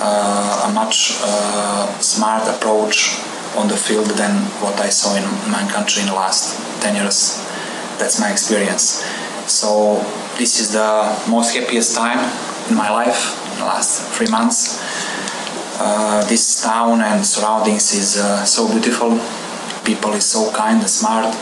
uh, 0.00 0.68
a 0.68 0.72
much 0.72 1.18
uh, 1.20 1.98
smart 2.00 2.48
approach 2.48 3.20
on 3.54 3.68
the 3.68 3.76
field 3.76 4.06
than 4.16 4.32
what 4.64 4.80
I 4.80 4.88
saw 4.88 5.14
in 5.14 5.24
my 5.50 5.68
country 5.70 6.02
in 6.02 6.08
the 6.08 6.14
last 6.14 6.56
10 6.82 6.94
years. 6.96 7.44
That's 7.98 8.18
my 8.18 8.30
experience. 8.30 9.04
So 9.46 10.00
this 10.38 10.58
is 10.58 10.72
the 10.72 11.22
most 11.28 11.54
happiest 11.54 11.94
time 11.94 12.18
in 12.70 12.76
my 12.76 12.90
life 12.90 13.36
in 13.52 13.58
the 13.60 13.66
last 13.66 14.02
three 14.16 14.28
months. 14.28 14.80
Uh, 15.78 16.24
this 16.28 16.62
town 16.62 17.02
and 17.02 17.24
surroundings 17.24 17.92
is 17.92 18.16
uh, 18.16 18.44
so 18.44 18.66
beautiful. 18.68 19.20
People 19.86 20.12
is 20.14 20.26
so 20.26 20.50
kind 20.52 20.80
and 20.80 20.90
smart. 20.90 21.32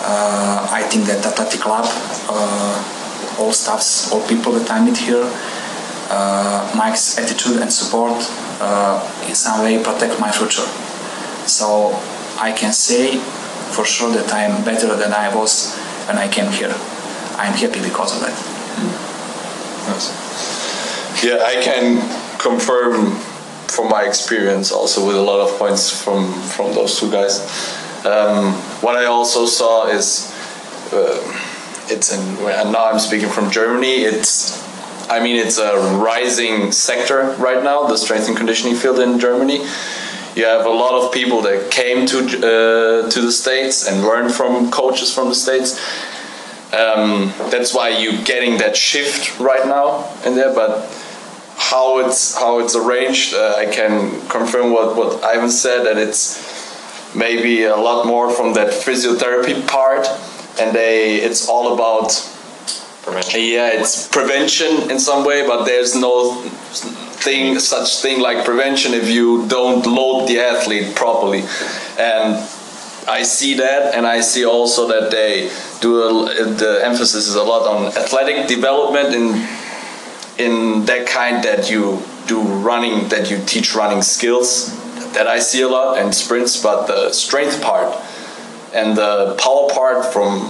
Uh, 0.00 0.68
I 0.70 0.82
think 0.88 1.06
that 1.06 1.26
athletic 1.26 1.60
club, 1.60 1.84
uh, 2.30 3.36
all 3.38 3.52
staffs, 3.52 4.12
all 4.12 4.22
people 4.28 4.52
that 4.52 4.70
I 4.70 4.78
meet 4.80 4.96
here, 4.96 5.26
uh, 6.08 6.72
Mike's 6.76 7.18
attitude 7.18 7.60
and 7.60 7.72
support 7.72 8.16
uh, 8.60 9.02
in 9.28 9.34
some 9.34 9.62
way 9.64 9.82
protect 9.82 10.20
my 10.20 10.30
future. 10.30 10.66
So 11.46 11.92
I 12.38 12.52
can 12.52 12.72
say 12.72 13.18
for 13.74 13.84
sure 13.84 14.10
that 14.12 14.32
I 14.32 14.44
am 14.44 14.64
better 14.64 14.94
than 14.94 15.12
I 15.12 15.34
was 15.34 15.74
when 16.06 16.16
I 16.16 16.28
came 16.28 16.50
here. 16.52 16.74
I'm 17.36 17.54
happy 17.54 17.82
because 17.82 18.14
of 18.14 18.20
that. 18.22 18.36
Yeah, 21.22 21.42
I 21.44 21.60
can 21.62 21.98
confirm 22.38 23.18
from 23.68 23.88
my 23.88 24.04
experience 24.04 24.72
also 24.72 25.06
with 25.06 25.16
a 25.16 25.20
lot 25.20 25.40
of 25.40 25.58
points 25.58 25.90
from 26.02 26.32
from 26.32 26.74
those 26.74 26.98
two 26.98 27.10
guys. 27.10 27.40
Um, 28.04 28.54
what 28.82 28.96
I 28.96 29.06
also 29.06 29.46
saw 29.46 29.88
is 29.88 30.32
uh, 30.92 31.20
it's 31.88 32.12
in 32.12 32.20
and 32.46 32.72
now 32.72 32.90
I'm 32.90 32.98
speaking 32.98 33.28
from 33.28 33.50
Germany. 33.50 34.02
It's 34.02 34.66
I 35.10 35.20
mean 35.20 35.36
it's 35.36 35.58
a 35.58 35.76
rising 35.96 36.72
sector 36.72 37.34
right 37.38 37.62
now, 37.62 37.86
the 37.86 37.96
strength 37.96 38.28
and 38.28 38.36
conditioning 38.36 38.76
field 38.76 38.98
in 38.98 39.18
Germany. 39.18 39.66
You 40.36 40.44
have 40.44 40.66
a 40.66 40.70
lot 40.70 40.94
of 41.02 41.12
people 41.12 41.42
that 41.42 41.70
came 41.70 42.06
to 42.06 42.18
uh, 42.18 43.10
to 43.10 43.20
the 43.20 43.32
states 43.32 43.88
and 43.88 44.02
learned 44.02 44.32
from 44.32 44.70
coaches 44.70 45.12
from 45.12 45.28
the 45.28 45.34
states. 45.34 45.78
Um, 46.72 47.32
that's 47.50 47.74
why 47.74 47.88
you're 47.88 48.22
getting 48.24 48.58
that 48.58 48.76
shift 48.76 49.40
right 49.40 49.66
now 49.66 50.06
in 50.26 50.34
there, 50.34 50.54
but 50.54 50.84
how 51.70 51.98
it's 51.98 52.36
how 52.38 52.60
it's 52.60 52.74
arranged, 52.74 53.34
uh, 53.34 53.54
I 53.58 53.66
can 53.66 54.26
confirm 54.28 54.72
what, 54.72 54.96
what 54.96 55.22
Ivan 55.22 55.50
said 55.50 55.84
that 55.84 55.98
it's 55.98 56.24
maybe 57.14 57.64
a 57.64 57.76
lot 57.76 58.06
more 58.06 58.30
from 58.30 58.54
that 58.54 58.70
physiotherapy 58.72 59.66
part, 59.66 60.06
and 60.58 60.74
they 60.74 61.16
it's 61.16 61.46
all 61.48 61.74
about 61.74 62.08
prevention. 63.02 63.40
Yeah, 63.40 63.80
it's 63.80 64.08
prevention 64.08 64.90
in 64.90 64.98
some 64.98 65.26
way, 65.26 65.46
but 65.46 65.64
there's 65.64 65.94
no 65.94 66.32
thing 67.24 67.58
such 67.58 68.00
thing 68.00 68.20
like 68.20 68.44
prevention 68.44 68.94
if 68.94 69.08
you 69.08 69.46
don't 69.48 69.84
load 69.84 70.26
the 70.28 70.38
athlete 70.40 70.96
properly, 70.96 71.42
and 71.98 72.36
I 73.08 73.22
see 73.24 73.54
that, 73.54 73.94
and 73.94 74.06
I 74.06 74.20
see 74.20 74.44
also 74.44 74.88
that 74.88 75.10
they 75.10 75.50
do 75.80 76.02
a, 76.02 76.44
the 76.44 76.80
emphasis 76.84 77.26
is 77.26 77.34
a 77.34 77.42
lot 77.42 77.66
on 77.66 77.86
athletic 77.86 78.48
development 78.48 79.14
in 79.14 79.57
in 80.38 80.84
that 80.86 81.06
kind 81.06 81.42
that 81.44 81.70
you 81.70 82.02
do 82.26 82.40
running 82.40 83.08
that 83.08 83.30
you 83.30 83.38
teach 83.44 83.74
running 83.74 84.02
skills 84.02 84.74
that 85.12 85.26
I 85.26 85.38
see 85.38 85.62
a 85.62 85.68
lot 85.68 85.98
and 85.98 86.14
sprints, 86.14 86.62
but 86.62 86.86
the 86.86 87.12
strength 87.12 87.62
part 87.62 87.96
and 88.74 88.96
the 88.96 89.36
power 89.42 89.68
part 89.68 90.12
from 90.12 90.42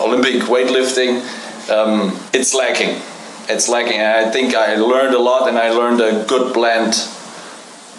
Olympic 0.00 0.42
weightlifting, 0.42 1.20
um, 1.70 2.18
it's 2.32 2.54
lacking. 2.54 3.00
It's 3.48 3.68
lacking. 3.68 3.98
And 3.98 4.26
I 4.26 4.30
think 4.30 4.54
I 4.54 4.76
learned 4.76 5.14
a 5.14 5.18
lot, 5.18 5.48
and 5.48 5.58
I 5.58 5.70
learned 5.70 6.00
a 6.00 6.24
good 6.26 6.54
blend. 6.54 6.94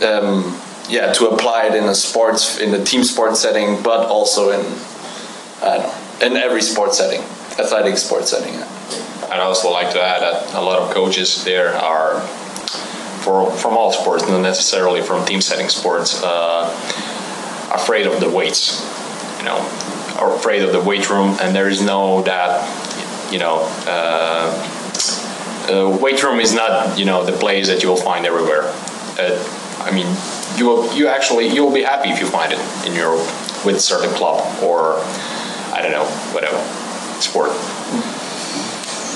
Um, 0.03 0.59
yeah, 0.87 1.11
to 1.13 1.29
apply 1.29 1.67
it 1.67 1.75
in 1.75 1.85
a 1.85 1.95
sports, 1.95 2.59
in 2.59 2.73
a 2.73 2.83
team 2.83 3.03
sport 3.03 3.37
setting, 3.37 3.81
but 3.81 4.07
also 4.07 4.51
in, 4.51 4.65
I 5.61 5.77
don't 5.77 6.21
know, 6.21 6.27
in 6.27 6.37
every 6.37 6.61
sport 6.61 6.93
setting, 6.93 7.21
athletic 7.59 7.97
sport 7.97 8.27
setting. 8.27 8.53
Yeah. 8.53 8.74
I'd 9.35 9.41
also 9.41 9.69
like 9.69 9.91
to 9.91 10.01
add 10.01 10.21
that 10.21 10.53
a 10.53 10.61
lot 10.61 10.79
of 10.79 10.93
coaches 10.93 11.43
there 11.43 11.75
are 11.75 12.21
for, 13.21 13.51
from 13.51 13.75
all 13.75 13.91
sports, 13.91 14.25
not 14.29 14.41
necessarily 14.41 15.01
from 15.01 15.25
team 15.25 15.41
setting 15.41 15.67
sports, 15.67 16.23
uh, 16.23 16.69
afraid 17.73 18.07
of 18.07 18.21
the 18.21 18.29
weights, 18.29 18.81
you 19.39 19.43
know, 19.43 19.57
or 20.21 20.33
afraid 20.35 20.61
of 20.61 20.71
the 20.71 20.79
weight 20.79 21.09
room, 21.09 21.35
and 21.41 21.53
there 21.53 21.67
is 21.67 21.81
no 21.81 22.21
that, 22.21 22.63
you 23.29 23.39
know, 23.39 23.67
uh, 23.85 24.71
uh, 25.69 25.97
weight 25.99 26.23
room 26.23 26.39
is 26.39 26.53
not, 26.53 26.97
you 26.97 27.03
know, 27.03 27.25
the 27.25 27.33
place 27.33 27.67
that 27.67 27.83
you 27.83 27.89
will 27.89 27.97
find 27.97 28.25
everywhere. 28.25 28.63
Uh, 29.19 29.35
I 29.79 29.91
mean, 29.91 30.07
you 30.57 30.65
will, 30.65 30.93
you 30.93 31.09
actually, 31.09 31.47
you 31.47 31.65
will 31.65 31.73
be 31.73 31.83
happy 31.83 32.09
if 32.09 32.21
you 32.21 32.27
find 32.27 32.53
it 32.53 32.87
in 32.87 32.93
your, 32.93 33.17
with 33.65 33.81
certain 33.81 34.11
club 34.15 34.63
or, 34.63 34.99
I 35.73 35.81
don't 35.81 35.91
know, 35.91 36.05
whatever, 36.31 36.57
sport. 37.19 37.51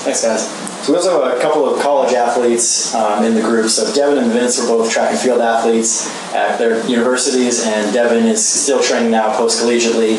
Thanks, 0.00 0.22
guys. 0.24 0.48
So 0.86 0.92
we 0.92 0.96
also 0.96 1.22
have 1.22 1.36
a 1.36 1.40
couple 1.42 1.68
of 1.68 1.78
college 1.82 2.14
athletes 2.14 2.94
um, 2.94 3.22
in 3.22 3.34
the 3.34 3.42
group. 3.42 3.68
So 3.68 3.92
Devin 3.92 4.16
and 4.16 4.32
Vince 4.32 4.58
are 4.58 4.66
both 4.66 4.90
track 4.90 5.10
and 5.10 5.20
field 5.20 5.42
athletes 5.42 6.08
at 6.32 6.58
their 6.58 6.86
universities, 6.86 7.66
and 7.66 7.92
Devin 7.92 8.24
is 8.24 8.46
still 8.46 8.82
training 8.82 9.10
now 9.10 9.36
post 9.36 9.62
collegiately. 9.62 10.16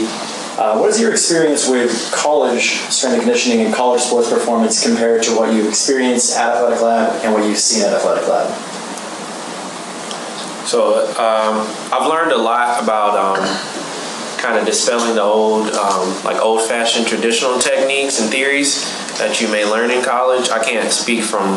Uh, 0.60 0.78
what 0.78 0.92
is 0.92 1.02
your 1.02 1.12
experience 1.12 1.68
with 1.68 2.12
college 2.12 2.82
strength 2.92 3.16
and 3.16 3.24
conditioning 3.24 3.66
and 3.66 3.74
college 3.74 4.02
sports 4.02 4.30
performance 4.30 4.86
compared 4.86 5.24
to 5.24 5.36
what 5.36 5.52
you 5.52 5.68
experienced 5.68 6.38
at 6.38 6.58
Athletic 6.58 6.80
Lab 6.80 7.26
and 7.26 7.34
what 7.34 7.44
you've 7.44 7.58
seen 7.58 7.84
at 7.84 7.92
Athletic 7.92 8.28
Lab? 8.28 8.54
So 10.68 11.08
um, 11.18 11.66
I've 11.92 12.08
learned 12.08 12.34
a 12.34 12.38
lot 12.38 12.84
about 12.84 13.18
um, 13.18 14.38
kind 14.38 14.60
of 14.60 14.66
dispelling 14.68 15.16
the 15.16 15.24
old, 15.24 15.72
um, 15.72 16.24
like 16.24 16.40
old-fashioned 16.40 17.08
traditional 17.08 17.58
techniques 17.58 18.22
and 18.22 18.30
theories 18.30 18.86
that 19.22 19.40
you 19.40 19.48
may 19.48 19.64
learn 19.64 19.92
in 19.92 20.04
college. 20.04 20.50
I 20.50 20.64
can't 20.64 20.92
speak 20.92 21.24
from 21.24 21.54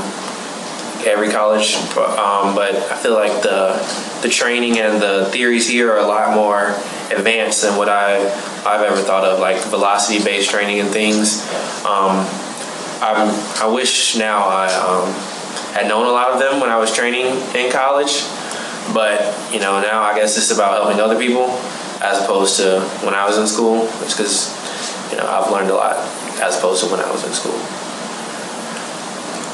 every 1.06 1.30
college, 1.30 1.74
um, 1.96 2.54
but 2.54 2.76
I 2.92 2.96
feel 2.96 3.14
like 3.14 3.42
the 3.42 3.80
the 4.20 4.28
training 4.28 4.78
and 4.78 5.00
the 5.00 5.26
theories 5.32 5.68
here 5.68 5.90
are 5.92 5.98
a 5.98 6.06
lot 6.06 6.34
more 6.34 6.76
advanced 7.10 7.62
than 7.62 7.76
what 7.78 7.88
I 7.88 8.20
I've 8.66 8.82
ever 8.82 9.00
thought 9.00 9.24
of, 9.24 9.40
like 9.40 9.62
velocity-based 9.64 10.50
training 10.50 10.80
and 10.80 10.90
things. 10.90 11.42
Um, 11.84 12.28
I'm, 13.00 13.28
I 13.60 13.70
wish 13.72 14.16
now 14.16 14.44
I 14.44 14.66
um, 14.72 15.12
had 15.72 15.88
known 15.88 16.06
a 16.06 16.12
lot 16.12 16.32
of 16.32 16.38
them 16.38 16.60
when 16.60 16.70
I 16.70 16.78
was 16.78 16.94
training 16.94 17.26
in 17.54 17.72
college, 17.72 18.24
but 18.92 19.32
you 19.52 19.60
know 19.60 19.80
now 19.80 20.02
I 20.02 20.14
guess 20.14 20.36
it's 20.36 20.50
about 20.50 20.82
helping 20.82 21.00
other 21.00 21.18
people 21.18 21.48
as 22.02 22.22
opposed 22.22 22.58
to 22.58 22.80
when 23.04 23.14
I 23.14 23.26
was 23.26 23.38
in 23.38 23.46
school. 23.46 23.88
It's 24.02 24.14
because 24.14 24.52
you 25.10 25.16
know 25.16 25.26
I've 25.26 25.50
learned 25.50 25.70
a 25.70 25.74
lot 25.74 26.23
as 26.44 26.58
opposed 26.58 26.84
to 26.84 26.90
when 26.90 27.00
I 27.00 27.10
was 27.10 27.24
in 27.26 27.32
school. 27.32 27.58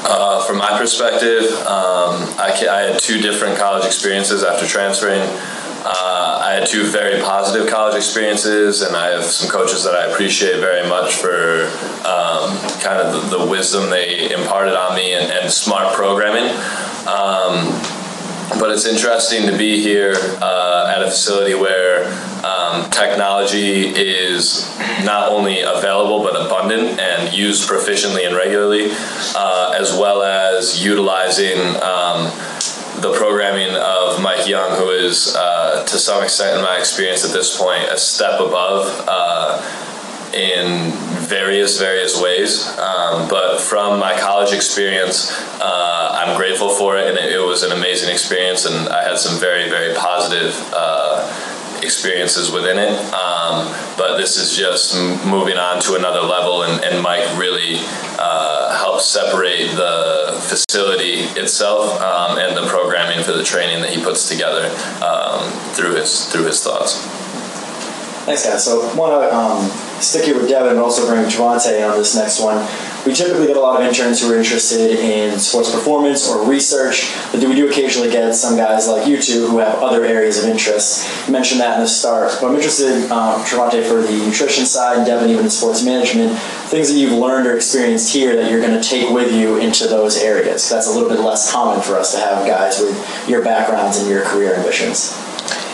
Uh, 0.03 0.43
from 0.45 0.57
my 0.57 0.77
perspective, 0.77 1.43
um, 1.61 2.27
I, 2.37 2.51
I, 2.69 2.81
had 2.81 2.99
two 2.99 3.21
different 3.21 3.57
college 3.57 3.85
experiences 3.85 4.43
after 4.43 4.67
transferring. 4.67 5.21
Uh, 5.83 6.41
I 6.43 6.53
had 6.59 6.67
two 6.67 6.83
very 6.83 7.21
positive 7.21 7.69
college 7.69 7.95
experiences, 7.95 8.81
and 8.81 8.95
I 8.95 9.11
have 9.11 9.23
some 9.23 9.49
coaches 9.49 9.83
that 9.85 9.95
I 9.95 10.11
appreciate 10.11 10.59
very 10.59 10.87
much 10.87 11.15
for 11.15 11.65
um, 12.05 12.57
kind 12.81 12.99
of 12.99 13.29
the, 13.29 13.37
the, 13.37 13.45
wisdom 13.45 13.89
they 13.89 14.31
imparted 14.31 14.73
on 14.73 14.95
me 14.95 15.13
and, 15.13 15.31
and 15.31 15.51
smart 15.51 15.95
programming. 15.95 16.49
Um, 17.07 17.69
but 18.59 18.71
it's 18.71 18.85
interesting 18.85 19.47
to 19.47 19.57
be 19.57 19.81
here 19.81 20.13
uh, 20.41 20.93
at 20.95 21.03
a 21.03 21.05
facility 21.05 21.55
where 21.55 22.03
um, 22.71 22.89
technology 22.89 23.87
is 23.87 24.67
not 25.03 25.29
only 25.29 25.61
available 25.61 26.23
but 26.23 26.35
abundant 26.35 26.99
and 26.99 27.33
used 27.33 27.69
proficiently 27.69 28.25
and 28.25 28.35
regularly, 28.35 28.87
uh, 29.35 29.75
as 29.77 29.93
well 29.93 30.23
as 30.23 30.83
utilizing 30.83 31.57
um, 31.81 32.31
the 33.01 33.13
programming 33.15 33.75
of 33.75 34.21
Mike 34.21 34.47
Young, 34.47 34.77
who 34.77 34.91
is, 34.91 35.35
uh, 35.35 35.83
to 35.85 35.97
some 35.97 36.23
extent, 36.23 36.57
in 36.57 36.63
my 36.63 36.77
experience 36.77 37.25
at 37.25 37.31
this 37.31 37.57
point, 37.57 37.83
a 37.89 37.97
step 37.97 38.39
above 38.39 39.05
uh, 39.07 39.57
in 40.33 40.91
various 41.27 41.79
various 41.79 42.21
ways. 42.21 42.67
Um, 42.77 43.27
but 43.27 43.59
from 43.59 43.99
my 43.99 44.17
college 44.19 44.53
experience, 44.53 45.31
uh, 45.59 46.15
I'm 46.19 46.37
grateful 46.37 46.69
for 46.69 46.97
it, 46.97 47.07
and 47.07 47.17
it, 47.17 47.33
it, 47.33 47.39
was 47.39 47.63
an 47.63 47.71
amazing 47.71 48.09
experience, 48.09 48.65
and 48.65 48.89
I 48.89 49.03
had 49.03 49.17
some 49.17 49.39
very 49.39 49.69
very 49.69 49.95
positive. 49.95 50.55
Uh, 50.73 51.50
experiences 51.83 52.51
within 52.51 52.77
it. 52.77 52.91
Um, 53.13 53.67
but 53.97 54.17
this 54.17 54.37
is 54.37 54.55
just 54.55 54.95
moving 55.25 55.57
on 55.57 55.81
to 55.81 55.95
another 55.95 56.21
level, 56.21 56.63
and, 56.63 56.83
and 56.83 57.01
Mike 57.01 57.37
really 57.37 57.75
uh, 58.19 58.77
helps 58.77 59.05
separate 59.05 59.71
the 59.75 60.39
facility 60.41 61.21
itself 61.39 62.01
um, 62.01 62.37
and 62.37 62.55
the 62.57 62.67
programming 62.67 63.23
for 63.23 63.33
the 63.33 63.43
training 63.43 63.81
that 63.81 63.91
he 63.91 64.03
puts 64.03 64.27
together 64.29 64.65
um, 65.03 65.51
through 65.73 65.95
his 65.95 66.25
through 66.31 66.45
his 66.45 66.63
thoughts. 66.63 67.05
Thanks, 68.25 68.45
guys. 68.45 68.63
So 68.63 68.93
want 68.95 69.21
to 69.21 69.90
stick 70.01 70.25
here 70.25 70.35
with 70.35 70.49
Devin, 70.49 70.75
but 70.75 70.83
also 70.83 71.07
bring 71.07 71.23
Trevante 71.25 71.87
on 71.87 71.97
this 71.97 72.15
next 72.15 72.39
one. 72.39 72.67
We 73.05 73.13
typically 73.13 73.47
get 73.47 73.57
a 73.57 73.59
lot 73.59 73.81
of 73.81 73.87
interns 73.87 74.21
who 74.21 74.31
are 74.31 74.37
interested 74.37 74.91
in 74.99 75.39
sports 75.39 75.71
performance 75.71 76.29
or 76.29 76.47
research, 76.47 77.11
but 77.31 77.43
we 77.43 77.55
do 77.55 77.67
occasionally 77.67 78.11
get 78.11 78.33
some 78.35 78.55
guys 78.55 78.87
like 78.87 79.07
you 79.07 79.19
two 79.19 79.47
who 79.47 79.57
have 79.57 79.75
other 79.79 80.05
areas 80.05 80.37
of 80.43 80.49
interest. 80.49 81.09
You 81.25 81.33
mentioned 81.33 81.61
that 81.61 81.75
in 81.75 81.81
the 81.81 81.87
start, 81.87 82.37
but 82.39 82.49
I'm 82.49 82.55
interested, 82.55 83.09
um, 83.11 83.41
Trevante, 83.41 83.83
for 83.87 84.01
the 84.01 84.25
nutrition 84.25 84.65
side, 84.65 84.97
and 84.97 85.05
Devin, 85.07 85.29
even 85.31 85.45
the 85.45 85.51
sports 85.51 85.83
management, 85.83 86.37
things 86.69 86.91
that 86.91 86.99
you've 86.99 87.13
learned 87.13 87.47
or 87.47 87.55
experienced 87.55 88.13
here 88.13 88.35
that 88.35 88.51
you're 88.51 88.61
going 88.61 88.79
to 88.79 88.87
take 88.87 89.09
with 89.09 89.33
you 89.33 89.57
into 89.57 89.87
those 89.87 90.17
areas. 90.17 90.69
That's 90.69 90.87
a 90.87 90.91
little 90.91 91.09
bit 91.09 91.21
less 91.21 91.51
common 91.51 91.81
for 91.81 91.95
us 91.97 92.13
to 92.13 92.19
have 92.19 92.45
guys 92.45 92.79
with 92.79 93.27
your 93.27 93.43
backgrounds 93.43 93.97
and 93.97 94.07
your 94.07 94.23
career 94.23 94.53
ambitions. 94.53 95.17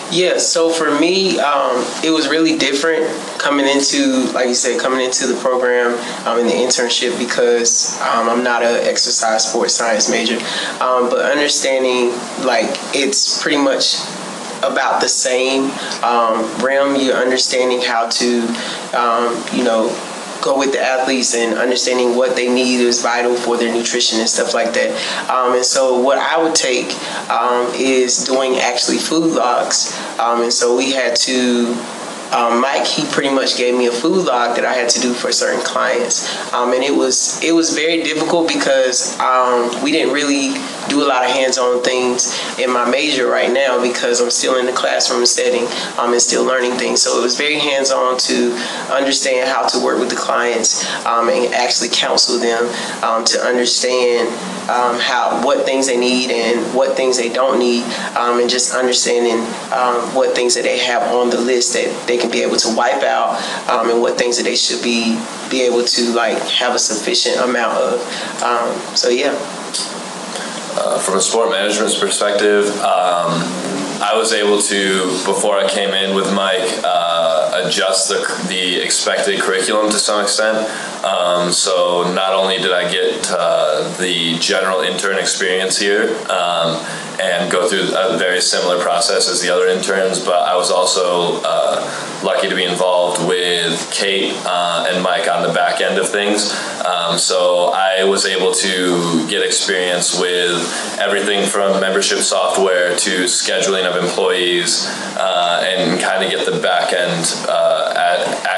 Yeah, 0.10 0.38
so 0.38 0.70
for 0.70 0.98
me, 1.00 1.38
um, 1.40 1.86
it 2.02 2.12
was 2.12 2.30
really 2.30 2.58
different 2.58 3.06
coming 3.40 3.68
into, 3.68 4.32
like 4.32 4.48
you 4.48 4.56
said, 4.56 4.80
coming 4.80 5.02
into 5.02 5.28
the 5.28 5.36
program 5.42 5.94
um, 6.26 6.40
in 6.40 6.48
the 6.48 6.54
internship 6.54 7.20
because 7.20 8.00
um, 8.02 8.30
I'm 8.30 8.44
not 8.44 8.64
an 8.64 8.88
exercise 8.88 9.50
sports 9.50 9.74
science 9.74 10.10
major. 10.10 10.38
Um, 10.82 11.10
but 11.10 11.20
understanding, 11.20 12.12
like, 12.46 12.70
it's 12.96 13.42
pretty 13.42 13.58
much 13.58 13.98
about 14.64 15.02
the 15.02 15.10
same 15.10 15.72
um, 16.04 16.46
realm. 16.64 16.96
You're 16.96 17.18
understanding 17.18 17.82
how 17.82 18.08
to, 18.08 18.42
um, 18.98 19.44
you 19.54 19.66
know, 19.66 19.90
go 20.42 20.58
with 20.58 20.72
the 20.72 20.82
athletes 20.82 21.36
and 21.36 21.58
understanding 21.58 22.16
what 22.16 22.36
they 22.36 22.52
need 22.52 22.80
is 22.80 23.02
vital 23.02 23.36
for 23.36 23.58
their 23.58 23.74
nutrition 23.74 24.20
and 24.20 24.30
stuff 24.30 24.54
like 24.54 24.74
that. 24.74 24.92
Um, 25.30 25.56
and 25.56 25.66
so 25.66 26.00
what 26.00 26.18
I 26.18 26.42
would 26.42 26.56
take 26.56 26.94
um, 27.30 27.72
is 27.76 28.26
doing 28.26 28.58
actually 28.58 28.98
food 28.98 29.34
logs. 29.34 29.98
Um, 30.20 30.44
and 30.44 30.54
so 30.54 30.76
we 30.76 30.92
had 30.92 31.16
to 31.18 31.74
um, 32.32 32.62
Mike, 32.62 32.86
he 32.86 33.06
pretty 33.12 33.34
much 33.34 33.58
gave 33.58 33.76
me 33.76 33.88
a 33.88 33.92
food 33.92 34.26
log 34.26 34.56
that 34.56 34.66
I 34.66 34.74
had 34.74 34.90
to 34.90 35.00
do 35.00 35.14
for 35.14 35.32
certain 35.32 35.64
clients, 35.64 36.28
um, 36.54 36.74
and 36.74 36.84
it 36.84 36.96
was 36.96 37.42
it 37.44 37.54
was 37.54 37.74
very 37.74 38.04
difficult 38.04 38.48
because 38.48 39.18
um, 39.20 39.84
we 39.84 39.92
didn't 39.92 40.14
really 40.14 40.54
do 40.90 41.04
a 41.04 41.08
lot 41.08 41.24
of 41.24 41.32
hands-on 41.32 41.84
things 41.84 42.38
in 42.60 42.72
my 42.72 42.90
major 42.90 43.28
right 43.28 43.52
now 43.52 43.82
because 43.82 44.22
I'm 44.22 44.30
still 44.30 44.58
in 44.58 44.66
the 44.66 44.74
classroom 44.74 45.26
setting 45.26 45.68
um, 45.98 46.12
and 46.12 46.22
still 46.22 46.46
learning 46.46 46.74
things. 46.74 47.02
So 47.02 47.20
it 47.20 47.24
was 47.24 47.38
very 47.38 47.60
hands-on 47.60 48.18
to 48.18 48.54
understand 48.92 49.50
how 49.50 49.68
to 49.68 49.84
work 49.84 50.00
with 50.00 50.10
the 50.10 50.16
clients 50.16 50.86
um, 51.06 51.30
and 51.30 51.54
actually 51.54 51.90
counsel 51.90 52.40
them 52.40 52.66
um, 53.04 53.24
to 53.26 53.40
understand 53.40 54.28
um, 54.70 55.00
how 55.00 55.42
what 55.44 55.66
things 55.66 55.88
they 55.88 55.98
need 55.98 56.32
and 56.32 56.74
what 56.74 56.96
things 56.96 57.18
they 57.18 57.30
don't 57.30 57.60
need, 57.60 57.84
um, 58.16 58.40
and 58.40 58.50
just 58.50 58.74
understanding 58.74 59.40
um, 59.74 60.14
what 60.14 60.36
things 60.36 60.56
that 60.56 60.64
they 60.64 60.80
have 60.80 61.04
on 61.14 61.30
the 61.30 61.40
list 61.40 61.74
that 61.74 62.08
they 62.08 62.18
can 62.18 62.30
be 62.32 62.42
able 62.42 62.58
to 62.58 62.76
wipe 62.76 63.04
out, 63.04 63.36
um, 63.70 63.90
and 63.90 64.02
what 64.02 64.18
things 64.18 64.38
that 64.38 64.44
they 64.44 64.56
should 64.56 64.84
be 64.84 65.20
be 65.50 65.62
able 65.62 65.84
to 65.84 66.12
like 66.14 66.38
have 66.50 66.76
a 66.76 66.80
sufficient 66.80 67.38
amount 67.38 67.78
of. 67.78 68.02
Um, 68.44 68.96
so 68.96 69.10
yeah. 69.10 69.36
Uh, 70.80 71.00
from 71.00 71.18
a 71.18 71.22
sport 71.22 71.50
management 71.50 71.92
perspective, 72.00 72.70
I 74.02 74.16
was 74.16 74.34
able 74.34 74.62
to 74.62 75.06
before 75.26 75.58
I 75.58 75.68
came 75.68 75.94
in 75.94 76.16
with 76.16 76.34
Mike. 76.34 76.70
Uh, 76.84 77.64
adjust 77.66 78.10
the, 78.10 78.46
the 78.48 78.82
expected 78.82 79.40
curriculum 79.40 79.90
to 79.92 80.00
some 80.00 80.22
extent. 80.22 80.70
Um, 81.04 81.52
so 81.52 82.12
not 82.14 82.34
only 82.34 82.58
did 82.58 82.72
I 82.72 82.92
get 82.92 83.30
uh, 83.32 83.96
the 83.98 84.38
general 84.40 84.82
intern 84.82 85.18
experience 85.18 85.78
here 85.78 86.16
um, 86.30 86.86
and 87.20 87.52
go 87.52 87.68
through 87.68 87.96
a 87.96 88.18
very 88.18 88.42
similar 88.42 88.80
process 88.80 89.30
as 89.30 89.42
the 89.42 89.50
other 89.50 89.68
interns, 89.68 90.24
but 90.24 90.48
I 90.48 90.56
was 90.56 90.72
also 90.72 91.42
uh, 91.44 92.22
lucky 92.24 92.50
to 92.50 92.56
be 92.56 92.64
involved 92.64 93.28
with 93.28 93.90
Kate 93.92 94.34
uh, 94.46 94.86
and 94.90 95.04
Mike 95.04 95.28
on 95.28 95.48
the 95.48 95.54
back 95.54 95.82
end 95.82 95.98
of 95.98 96.10
things. 96.10 96.52
Um, 96.86 97.18
so 97.18 97.72
I 97.74 98.04
was 98.04 98.26
able 98.26 98.54
to 98.54 99.28
get 99.28 99.44
experience 99.44 100.20
with 100.20 100.98
everything 101.00 101.48
from 101.48 101.80
membership 101.80 102.20
software 102.20 102.96
to 102.98 103.24
scheduling 103.24 103.87
of 103.88 104.04
employees 104.04 104.86
uh, 105.18 105.64
and 105.66 106.00
kind 106.00 106.24
of 106.24 106.30
get 106.30 106.46
the 106.46 106.60
back 106.60 106.94
end 106.94 107.26
uh, 107.48 107.94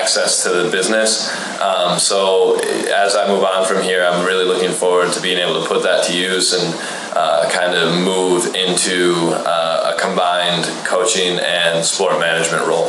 access 0.09 0.43
to 0.43 0.49
the 0.49 0.69
business. 0.71 1.29
Um, 1.61 1.99
so 1.99 2.59
as 2.59 3.15
I 3.15 3.27
move 3.27 3.43
on 3.43 3.65
from 3.67 3.83
here, 3.83 4.03
I'm 4.03 4.25
really 4.25 4.45
looking 4.45 4.71
forward 4.71 5.13
to 5.13 5.21
being 5.21 5.37
able 5.37 5.61
to 5.61 5.67
put 5.67 5.83
that 5.83 6.05
to 6.05 6.17
use 6.17 6.53
and 6.53 6.73
uh, 7.15 7.49
kind 7.51 7.75
of 7.75 7.93
move 7.93 8.55
into 8.55 9.31
uh, 9.33 9.93
a 9.95 10.01
combined 10.01 10.65
coaching 10.85 11.37
and 11.39 11.85
sport 11.85 12.19
management 12.19 12.65
role. 12.65 12.87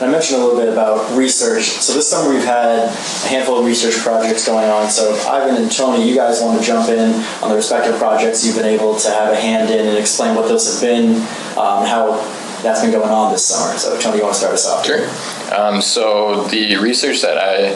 I 0.00 0.10
mentioned 0.10 0.40
a 0.40 0.44
little 0.44 0.58
bit 0.58 0.72
about 0.72 1.14
research. 1.14 1.64
So 1.64 1.92
this 1.92 2.08
summer 2.08 2.32
we've 2.32 2.44
had 2.44 2.88
a 2.88 2.90
handful 3.28 3.58
of 3.58 3.66
research 3.66 3.96
projects 3.98 4.46
going 4.46 4.70
on. 4.70 4.88
So 4.88 5.14
Ivan 5.28 5.62
and 5.62 5.70
Tony, 5.70 6.08
you 6.08 6.14
guys 6.14 6.40
want 6.40 6.58
to 6.58 6.64
jump 6.64 6.88
in 6.88 7.12
on 7.42 7.50
the 7.50 7.54
respective 7.54 7.96
projects 7.96 8.46
you've 8.46 8.56
been 8.56 8.64
able 8.64 8.96
to 8.98 9.10
have 9.10 9.30
a 9.30 9.36
hand 9.36 9.68
in 9.68 9.86
and 9.86 9.98
explain 9.98 10.34
what 10.34 10.48
those 10.48 10.72
have 10.72 10.80
been, 10.80 11.16
um, 11.58 11.84
how 11.84 12.16
that's 12.62 12.80
been 12.80 12.92
going 12.92 13.10
on 13.10 13.30
this 13.30 13.44
summer. 13.44 13.76
So 13.76 13.98
Tony, 14.00 14.18
you 14.18 14.22
want 14.22 14.34
to 14.34 14.40
start 14.40 14.54
us 14.54 14.66
off? 14.66 14.86
Sure. 14.86 15.06
Um, 15.54 15.82
so 15.82 16.44
the 16.44 16.76
research 16.76 17.20
that 17.20 17.36
I 17.36 17.72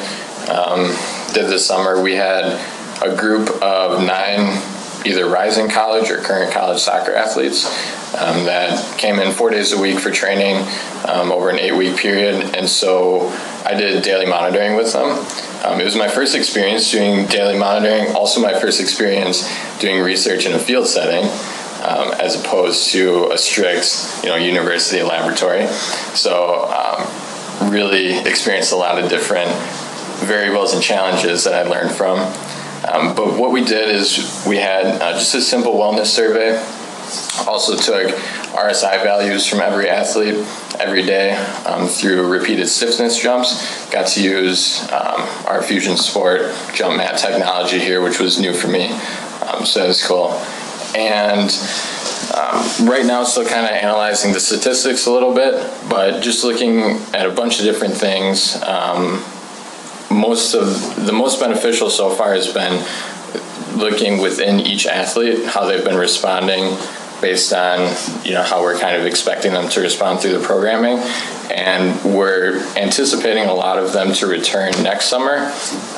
um, 0.51 0.97
did 1.35 1.51
this 1.51 1.67
summer, 1.67 2.03
we 2.03 2.15
had 2.15 2.59
a 3.03 3.15
group 3.15 3.51
of 3.61 4.03
nine 4.03 4.63
either 5.05 5.29
rising 5.29 5.69
college 5.69 6.11
or 6.11 6.19
current 6.19 6.53
college 6.53 6.81
soccer 6.81 7.15
athletes 7.15 7.67
um, 8.15 8.45
that 8.45 8.99
came 8.99 9.19
in 9.19 9.33
four 9.33 9.51
days 9.51 9.73
a 9.73 9.81
week 9.81 9.99
for 9.99 10.11
training 10.11 10.57
um, 11.07 11.33
over 11.33 11.51
an 11.51 11.59
eight 11.59 11.75
week 11.75 11.97
period. 11.97 12.55
And 12.57 12.69
so 12.69 13.29
I 13.65 13.75
did 13.75 14.03
daily 14.03 14.27
monitoring 14.27 14.77
with 14.77 14.93
them. 14.93 15.27
Um, 15.65 15.81
it 15.81 15.85
was 15.85 15.97
my 15.97 16.09
first 16.09 16.35
experience 16.35 16.91
doing 16.91 17.27
daily 17.27 17.59
monitoring, 17.59 18.15
also 18.15 18.41
my 18.41 18.59
first 18.59 18.81
experience 18.81 19.49
doing 19.79 20.03
research 20.03 20.47
in 20.47 20.53
a 20.53 20.59
field 20.59 20.87
setting. 20.87 21.31
Um, 21.85 22.13
as 22.13 22.41
opposed 22.41 22.93
to 22.93 23.31
a 23.31 23.37
strict, 23.37 24.21
you 24.23 24.31
know, 24.31 24.37
university 24.37 25.03
laboratory. 25.03 25.67
So, 26.15 26.65
um, 26.73 27.71
really 27.71 28.17
experienced 28.21 28.73
a 28.73 28.77
lot 28.77 28.99
of 28.99 29.11
different 29.11 29.51
variables 30.25 30.73
and 30.73 30.83
challenges 30.83 31.45
that 31.45 31.55
I 31.55 31.69
learned 31.69 31.91
from. 31.91 32.19
Um, 32.87 33.15
but 33.15 33.39
what 33.39 33.51
we 33.51 33.65
did 33.65 33.95
is 33.95 34.45
we 34.47 34.57
had 34.57 34.87
uh, 35.01 35.13
just 35.13 35.35
a 35.35 35.41
simple 35.41 35.73
wellness 35.73 36.07
survey 36.07 36.63
also 37.47 37.77
took 37.77 38.15
RSI 38.55 39.03
values 39.03 39.47
from 39.47 39.61
every 39.61 39.89
athlete 39.89 40.47
every 40.79 41.03
day 41.03 41.33
um, 41.67 41.87
through 41.87 42.27
repeated 42.27 42.69
stiffness 42.69 43.21
jumps. 43.21 43.89
Got 43.91 44.07
to 44.09 44.23
use 44.23 44.83
um, 44.93 45.21
our 45.47 45.63
Fusion 45.63 45.97
Sport 45.97 46.53
jump 46.73 46.97
mat 46.97 47.19
technology 47.19 47.79
here, 47.79 48.03
which 48.03 48.19
was 48.19 48.41
new 48.41 48.55
for 48.55 48.69
me. 48.69 48.91
Um, 49.47 49.67
so 49.67 49.81
that 49.81 49.89
was 49.89 50.05
cool. 50.05 50.33
And 50.97 51.51
um, 52.35 52.89
right 52.89 53.05
now, 53.05 53.25
still 53.25 53.45
kind 53.45 53.67
of 53.67 53.73
analyzing 53.73 54.33
the 54.33 54.41
statistics 54.41 55.07
a 55.07 55.13
little 55.13 55.35
bit, 55.35 55.55
but 55.89 56.21
just 56.21 56.45
looking 56.45 56.81
at 57.13 57.27
a 57.27 57.31
bunch 57.31 57.59
of 57.59 57.65
different 57.65 57.95
things. 57.95 58.61
Um, 58.63 59.25
most 60.15 60.55
of 60.55 61.07
the 61.07 61.13
most 61.13 61.41
beneficial 61.41 61.91
so 61.91 62.11
far 62.11 62.35
has 62.35 62.53
been 62.53 62.85
looking 63.77 64.21
within 64.21 64.61
each 64.61 64.87
athlete 64.87 65.45
how 65.47 65.67
they've 65.67 65.85
been 65.85 65.97
responding 65.97 66.77
based 67.21 67.53
on 67.53 67.81
you 68.25 68.33
know 68.33 68.43
how 68.43 68.63
we're 68.63 68.79
kind 68.79 68.97
of 68.97 69.07
expecting 69.07 69.53
them 69.53 69.69
to 69.69 69.81
respond 69.81 70.21
through 70.21 70.39
the 70.39 70.45
programming. 70.45 70.99
And 71.51 72.15
we're 72.15 72.61
anticipating 72.77 73.45
a 73.45 73.55
lot 73.55 73.79
of 73.79 73.93
them 73.93 74.13
to 74.15 74.27
return 74.27 74.73
next 74.83 75.07
summer. 75.07 75.53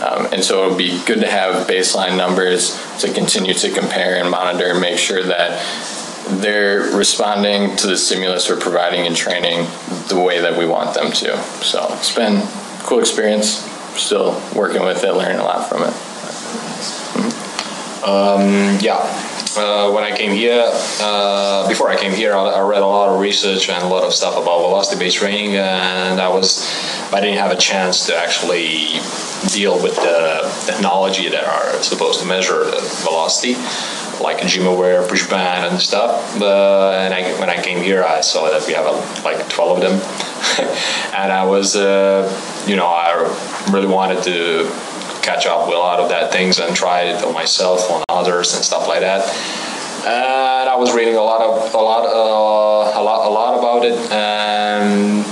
Um, 0.05 0.27
and 0.33 0.45
so 0.45 0.65
it'll 0.65 0.77
be 0.77 1.03
good 1.05 1.21
to 1.21 1.27
have 1.29 1.67
baseline 1.67 2.17
numbers 2.17 2.81
to 3.01 3.13
continue 3.13 3.55
to 3.55 3.71
compare 3.71 4.17
and 4.17 4.31
monitor 4.31 4.71
and 4.71 4.81
make 4.81 4.99
sure 4.99 5.23
that 5.23 5.65
they're 6.41 6.81
responding 6.97 7.77
to 7.77 7.87
the 7.87 7.97
stimulus 7.97 8.51
we're 8.51 8.59
providing 8.59 9.07
in 9.07 9.15
training 9.15 9.67
the 10.09 10.21
way 10.21 10.41
that 10.41 10.59
we 10.59 10.67
want 10.67 10.95
them 10.95 11.13
to. 11.13 11.41
So 11.63 11.87
it's 11.93 12.15
been 12.15 12.37
a 12.37 12.83
cool 12.83 12.99
experience 12.99 13.76
still 13.97 14.41
working 14.55 14.83
with 14.83 15.03
it 15.05 15.15
learning 15.15 15.39
a 15.39 15.45
lot 15.45 15.69
from 15.69 15.83
it. 15.83 15.95
Um, 18.07 18.79
yeah. 18.81 19.03
Uh, 19.57 19.91
when 19.91 20.05
I 20.05 20.15
came 20.15 20.33
here, 20.33 20.71
uh, 21.01 21.67
before 21.67 21.89
I 21.89 21.97
came 21.97 22.13
here, 22.13 22.35
I, 22.35 22.45
I, 22.45 22.61
read 22.61 22.83
a 22.83 22.87
lot 22.87 23.09
of 23.09 23.19
research 23.19 23.71
and 23.71 23.83
a 23.83 23.89
lot 23.89 24.05
of 24.05 24.13
stuff 24.13 24.35
about 24.35 24.61
velocity-based 24.61 25.17
training, 25.17 25.57
and 25.57 26.21
I 26.21 26.29
was, 26.29 26.63
I 27.11 27.21
didn't 27.21 27.39
have 27.39 27.51
a 27.51 27.57
chance 27.57 28.07
to 28.07 28.17
actually 28.17 29.01
deal 29.49 29.83
with 29.83 29.97
the 29.97 30.55
technology 30.67 31.31
that 31.31 31.45
are 31.45 31.83
supposed 31.83 32.21
to 32.21 32.27
measure 32.27 32.65
the 32.65 32.81
velocity, 33.03 33.55
like 34.23 34.39
GymAware, 34.41 35.09
push 35.09 35.27
band, 35.29 35.73
and 35.73 35.81
stuff. 35.81 36.39
Uh, 36.39 36.91
and 36.91 37.15
I, 37.15 37.33
when 37.41 37.49
I 37.49 37.61
came 37.63 37.83
here, 37.83 38.05
I 38.05 38.21
saw 38.21 38.51
that 38.51 38.67
we 38.67 38.75
have 38.75 38.85
a, 38.85 39.23
like 39.25 39.49
12 39.49 39.79
of 39.79 39.83
them, 39.83 39.95
and 41.15 41.33
I 41.33 41.45
was, 41.47 41.77
uh, 41.77 42.29
you 42.69 42.77
know, 42.77 42.87
I 42.87 43.15
really 43.73 43.87
wanted 43.87 44.23
to 44.25 44.65
catch 45.23 45.47
up 45.47 45.67
with 45.67 45.75
a 45.75 45.79
lot 45.79 45.99
of 45.99 46.09
that 46.09 46.33
things 46.33 46.59
and 46.59 46.75
try 46.77 47.03
it 47.03 47.25
on 47.25 47.35
myself, 47.35 47.91
on 47.91 48.05
others, 48.09 48.55
and 48.55 48.65
stuff 48.65 48.87
like 48.87 49.01
that. 49.01 49.27
And 50.07 50.69
I 50.69 50.77
was 50.77 50.95
reading 50.95 51.17
a 51.17 51.23
lot 51.23 51.41
of 51.43 51.75
a 51.75 51.79
lot 51.79 52.07
uh, 52.07 53.01
a 53.01 53.03
lot 53.03 53.27
a 53.27 53.31
lot 53.31 53.59
about 53.59 53.85
it, 53.85 53.99
and 54.13 55.25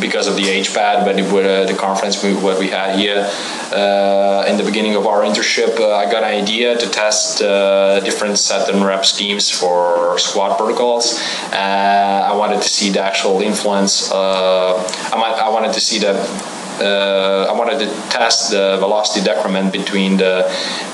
because 0.00 0.26
of 0.26 0.36
the 0.36 0.42
HPAD, 0.42 1.04
but 1.04 1.16
uh, 1.18 1.64
the 1.64 1.74
conference 1.74 2.22
we, 2.22 2.34
what 2.34 2.58
we 2.58 2.68
had 2.68 2.98
here 2.98 3.28
uh, 3.72 4.44
in 4.48 4.56
the 4.56 4.64
beginning 4.64 4.94
of 4.94 5.06
our 5.06 5.22
internship, 5.22 5.78
uh, 5.78 5.96
I 5.96 6.10
got 6.10 6.22
an 6.22 6.30
idea 6.42 6.76
to 6.78 6.88
test 6.88 7.42
uh, 7.42 8.00
different 8.00 8.38
set 8.38 8.72
and 8.72 8.84
rep 8.84 9.04
schemes 9.04 9.50
for 9.50 10.18
squat 10.18 10.56
protocols. 10.58 11.20
I 11.52 12.34
wanted 12.34 12.62
to 12.62 12.68
see 12.68 12.90
the 12.90 13.00
actual 13.00 13.40
influence. 13.42 14.10
Uh, 14.10 14.74
I, 15.12 15.16
might, 15.16 15.34
I 15.34 15.48
wanted 15.50 15.72
to 15.74 15.80
see 15.80 15.98
the 15.98 16.14
uh, 16.82 17.46
I 17.48 17.52
wanted 17.56 17.78
to 17.80 17.86
test 18.10 18.50
the 18.50 18.76
velocity 18.78 19.24
decrement 19.24 19.72
between 19.72 20.16
the 20.16 20.42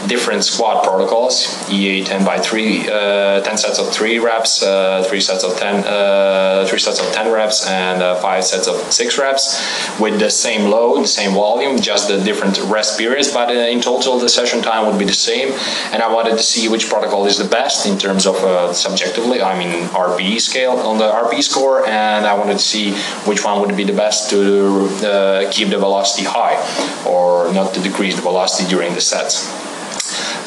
different 0.07 0.45
squat 0.45 0.85
protocols, 0.85 1.69
EA 1.71 2.05
10 2.05 2.25
by 2.25 2.39
3, 2.39 2.89
uh, 2.89 3.41
10 3.41 3.57
sets 3.57 3.79
of 3.79 3.93
3 3.93 4.19
reps, 4.19 4.63
uh, 4.63 5.05
3 5.09 5.21
sets 5.21 5.45
of 5.45 5.57
10, 5.57 5.85
uh, 5.85 6.67
3 6.69 6.79
sets 6.79 7.01
of 7.01 7.13
10 7.13 7.33
reps, 7.33 7.67
and 7.67 8.03
uh, 8.03 8.15
5 8.17 8.45
sets 8.45 8.69
of 8.69 8.77
6 8.93 9.19
reps 9.19 10.01
with 10.01 10.19
the 10.19 10.31
same 10.31 10.71
load, 10.71 11.03
the 11.03 11.09
same 11.09 11.33
volume, 11.33 11.81
just 11.81 12.09
the 12.09 12.19
different 12.23 12.59
rest 12.65 12.99
periods, 12.99 13.33
but 13.33 13.49
uh, 13.49 13.75
in 13.75 13.81
total 13.81 14.19
the 14.19 14.29
session 14.29 14.63
time 14.63 14.87
would 14.87 14.99
be 14.99 15.05
the 15.05 15.21
same. 15.31 15.53
And 15.93 16.03
I 16.03 16.13
wanted 16.13 16.37
to 16.37 16.43
see 16.43 16.69
which 16.69 16.89
protocol 16.89 17.27
is 17.27 17.39
the 17.39 17.49
best 17.49 17.87
in 17.87 17.99
terms 17.99 18.27
of 18.27 18.37
subjectively, 18.77 19.43
I 19.43 19.59
mean 19.59 19.89
RPE 19.89 20.41
scale 20.41 20.73
on 20.73 20.99
the 20.99 21.11
RPE 21.11 21.43
score, 21.43 21.87
and 21.87 22.27
I 22.27 22.35
wanted 22.35 22.59
to 22.59 22.67
see 22.75 22.93
which 23.29 23.45
one 23.45 23.61
would 23.61 23.77
be 23.77 23.85
the 23.85 23.93
best 23.93 24.31
to 24.31 25.49
keep 25.51 25.69
the 25.69 25.78
velocity 25.79 26.27
high 26.27 26.57
or 27.07 27.53
not 27.53 27.75
to 27.75 27.81
decrease 27.81 28.17
the 28.17 28.23
velocity 28.23 28.69
during 28.69 28.95
the 28.95 29.01
sets. 29.01 29.49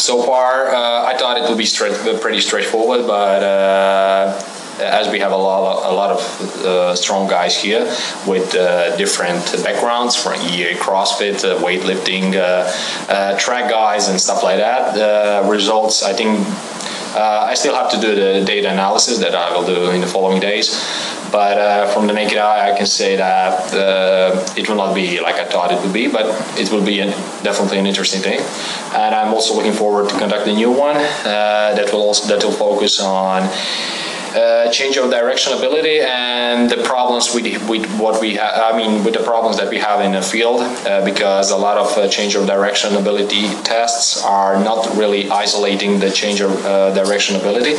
So 0.02 0.24
far, 0.24 0.70
uh, 0.70 1.06
I 1.06 1.16
thought 1.18 1.38
it 1.38 1.48
would 1.48 1.58
be 1.58 1.66
straight, 1.66 1.94
pretty 2.22 2.42
straightforward, 2.42 3.06
but 3.06 3.44
uh, 3.44 4.42
as 4.80 5.10
we 5.10 5.20
have 5.20 5.32
a 5.32 5.38
lot, 5.38 5.92
a 5.92 5.94
lot 5.94 6.10
of 6.10 6.66
uh, 6.66 6.96
strong 6.96 7.28
guys 7.28 7.62
here 7.62 7.86
with 8.26 8.56
uh, 8.56 8.96
different 8.98 9.46
backgrounds 9.64 10.16
from 10.16 10.42
EA, 10.42 10.74
CrossFit, 10.74 11.44
uh, 11.44 11.60
weightlifting, 11.60 12.34
uh, 12.36 13.38
track 13.38 13.70
guys, 13.70 14.10
and 14.10 14.20
stuff 14.20 14.42
like 14.42 14.58
that, 14.58 14.96
the 14.96 15.48
results, 15.48 16.02
I 16.02 16.14
think, 16.14 16.48
I 17.16 17.54
still 17.54 17.76
have 17.76 17.92
to 17.92 18.02
do 18.02 18.16
the 18.16 18.44
data 18.44 18.72
analysis 18.72 19.20
that 19.20 19.36
I 19.36 19.56
will 19.56 19.66
do 19.66 19.92
in 19.92 20.02
the 20.02 20.08
following 20.08 20.40
days. 20.40 20.74
But 21.32 21.58
uh, 21.58 21.88
from 21.94 22.08
the 22.08 22.14
naked 22.14 22.38
eye, 22.38 22.72
I 22.72 22.78
can 22.78 22.86
say 22.86 23.16
that 23.16 23.74
uh, 23.74 24.46
it 24.58 24.68
will 24.68 24.76
not 24.76 24.94
be 24.94 25.22
like 25.22 25.36
I 25.36 25.46
thought 25.46 25.72
it 25.72 25.82
would 25.82 25.94
be, 25.94 26.08
but 26.08 26.26
it 26.60 26.72
will 26.72 26.84
be 26.84 27.00
an, 27.00 27.10
definitely 27.44 27.80
an 27.80 27.88
interesting 27.88 28.22
thing. 28.22 28.40
And 28.94 29.16
I'm 29.16 29.34
also 29.34 29.56
looking 29.56 29.74
forward 29.74 30.10
to 30.10 30.18
conduct 30.18 30.48
a 30.48 30.54
new 30.54 30.72
one 30.72 30.98
uh, 30.98 31.74
that 31.78 31.92
will 31.94 32.02
also 32.02 32.28
that 32.28 32.44
will 32.44 32.52
focus 32.52 33.00
on 33.00 33.50
uh, 34.36 34.72
change 34.72 34.98
of 34.98 35.10
direction 35.10 35.54
ability 35.54 36.00
and 36.00 36.70
the 36.70 36.82
problems 36.84 37.34
with, 37.36 37.46
with 37.68 37.86
what 38.00 38.22
we 38.22 38.40
I 38.40 38.76
mean, 38.76 39.04
with 39.04 39.14
the 39.14 39.24
problems 39.24 39.58
that 39.58 39.70
we 39.70 39.78
have 39.80 40.00
in 40.02 40.14
the 40.14 40.22
field, 40.22 40.62
uh, 40.62 41.04
because 41.04 41.52
a 41.52 41.58
lot 41.58 41.78
of 41.78 41.98
uh, 41.98 42.08
change 42.08 42.36
of 42.36 42.48
direction 42.48 42.96
ability 42.96 43.50
tests 43.64 44.24
are 44.24 44.62
not 44.64 44.96
really 44.96 45.30
isolating 45.30 46.00
the 46.00 46.10
change 46.10 46.40
of 46.42 46.52
uh, 46.66 46.94
direction 46.94 47.36
ability, 47.36 47.76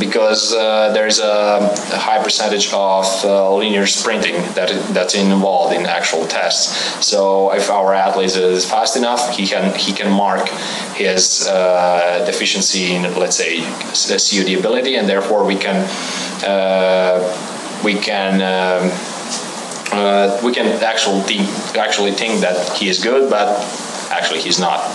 because 0.00 0.52
uh, 0.52 0.92
there's 0.92 1.20
a, 1.20 1.58
a, 1.92 1.98
high 1.98 2.22
percentage 2.22 2.72
of 2.72 3.04
linear 3.54 3.86
sprinting 3.86 4.34
that 4.54 4.70
that's 4.92 5.14
involved 5.14 5.74
in 5.74 5.86
actual 5.86 6.26
tests. 6.26 7.04
So 7.04 7.52
if 7.52 7.70
our 7.70 7.94
athlete 7.94 8.36
is 8.36 8.68
fast 8.68 8.96
enough, 8.96 9.36
he 9.36 9.46
can 9.46 9.74
he 9.78 9.92
can 9.92 10.10
mark 10.10 10.48
his 10.94 11.44
deficiency 12.26 12.94
in, 12.94 13.02
let's 13.14 13.36
say, 13.36 13.60
COD 13.60 14.58
ability, 14.58 14.96
and 14.96 15.08
therefore 15.08 15.44
we 15.44 15.56
can 15.56 15.83
we 17.84 17.94
can 17.94 18.40
um, 18.42 18.90
uh, 19.94 20.40
we 20.42 20.52
can 20.52 20.66
actually 20.82 21.20
think, 21.22 21.76
actually 21.76 22.12
think 22.12 22.40
that 22.40 22.76
he 22.76 22.88
is 22.88 23.02
good, 23.02 23.30
but 23.30 23.60
actually 24.10 24.40
he's 24.40 24.58
not. 24.58 24.90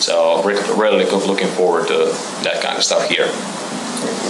So 0.00 0.42
really 0.42 1.04
looking 1.04 1.48
forward 1.48 1.88
to 1.88 2.14
that 2.44 2.62
kind 2.62 2.76
of 2.76 2.84
stuff 2.84 3.08
here. 3.08 3.28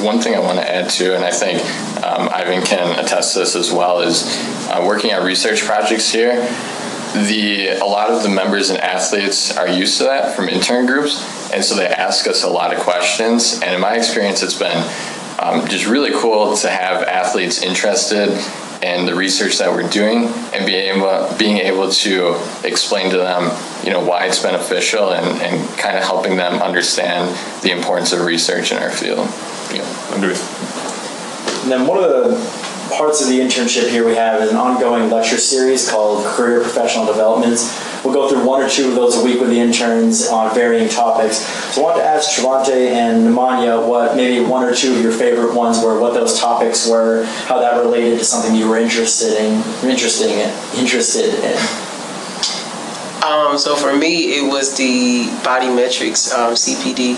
One 0.03 0.21
thing 0.21 0.35
I 0.35 0.39
want 0.39 0.59
to 0.59 0.71
add 0.71 0.89
to, 0.91 1.15
and 1.15 1.25
I 1.25 1.33
think 1.33 1.61
um, 2.03 2.29
Ivan 2.33 2.63
can 2.65 2.99
attest 2.99 3.35
to 3.35 3.41
this 3.41 3.57
as 3.57 3.73
well, 3.73 4.01
is 4.01 4.25
uh, 4.69 4.83
working 4.87 5.13
on 5.13 5.25
research 5.25 5.63
projects 5.65 6.11
here. 6.11 6.41
The 7.13 7.79
a 7.81 7.85
lot 7.85 8.11
of 8.11 8.23
the 8.23 8.29
members 8.29 8.71
and 8.71 8.79
athletes 8.81 9.57
are 9.57 9.69
used 9.69 9.99
to 9.99 10.05
that 10.05 10.37
from 10.37 10.49
intern 10.49 10.87
groups, 10.87 11.23
and 11.53 11.65
so 11.65 11.75
they 11.75 11.87
ask 11.87 12.27
us 12.27 12.43
a 12.43 12.49
lot 12.49 12.73
of 12.75 12.81
questions. 12.81 13.61
And 13.63 13.75
in 13.75 13.81
my 13.81 13.97
experience, 13.97 14.43
it's 14.43 14.59
been 14.59 14.85
um, 15.39 15.67
just 15.69 15.87
really 15.87 16.11
cool 16.13 16.57
to 16.57 16.69
have 16.69 17.03
athletes 17.03 17.63
interested 17.63 18.31
in 18.83 19.07
the 19.07 19.15
research 19.15 19.59
that 19.59 19.71
we're 19.71 19.89
doing 19.89 20.27
and 20.53 20.67
being 20.67 20.97
able, 20.97 21.37
being 21.39 21.59
able 21.59 21.91
to 21.91 22.39
explain 22.65 23.11
to 23.11 23.17
them, 23.17 23.51
you 23.85 23.91
know, 23.91 24.05
why 24.05 24.27
it's 24.27 24.43
beneficial 24.43 25.13
and, 25.13 25.43
and 25.43 25.79
kind 25.79 25.97
of 25.97 26.05
helping 26.05 26.37
them 26.37 26.63
understand 26.63 27.29
the 27.63 27.71
importance 27.71 28.13
of 28.13 28.21
research 28.21 28.73
in 28.73 28.79
our 28.79 28.91
field. 28.91 29.27
Yeah, 29.73 30.15
agree. 30.15 30.37
And 31.63 31.73
then 31.73 31.87
one 31.87 31.99
of 31.99 32.05
the 32.05 32.67
parts 32.95 33.21
of 33.21 33.29
the 33.29 33.41
internship 33.41 33.89
here 33.89 34.07
we 34.07 34.15
have 34.15 34.41
is 34.43 34.51
an 34.51 34.57
ongoing 34.57 35.11
lecture 35.11 35.39
series 35.39 35.91
called 35.91 36.25
Career 36.25 36.61
Professional 36.61 37.07
Developments 37.07 37.96
We'll 38.07 38.15
go 38.15 38.29
through 38.29 38.47
one 38.47 38.63
or 38.63 38.69
two 38.69 38.91
of 38.91 38.95
those 38.95 39.21
a 39.21 39.25
week 39.25 39.41
with 39.41 39.51
the 39.51 39.59
interns 39.59 40.29
on 40.29 40.55
varying 40.55 40.89
topics. 40.89 41.39
So 41.75 41.81
I 41.81 41.85
wanted 41.85 42.03
to 42.03 42.07
ask 42.07 42.39
Trevante 42.39 42.93
and 42.93 43.27
Nemanja 43.27 43.85
what 43.85 44.15
maybe 44.15 44.47
one 44.47 44.63
or 44.63 44.73
two 44.73 44.95
of 44.95 45.03
your 45.03 45.11
favorite 45.11 45.57
ones 45.57 45.83
were, 45.83 45.99
what 45.99 46.15
those 46.15 46.39
topics 46.39 46.89
were, 46.89 47.25
how 47.25 47.59
that 47.59 47.81
related 47.81 48.21
to 48.21 48.25
something 48.25 48.55
you 48.55 48.69
were 48.69 48.79
interested 48.79 49.33
in, 49.37 49.55
interested 49.83 50.31
in, 50.31 50.79
interested 50.79 51.35
in. 51.35 51.59
Um, 53.27 53.59
so 53.59 53.75
for 53.75 53.97
me, 53.97 54.39
it 54.39 54.49
was 54.49 54.77
the 54.77 55.27
body 55.43 55.69
metrics 55.69 56.33
um, 56.33 56.55
CPD 56.55 57.17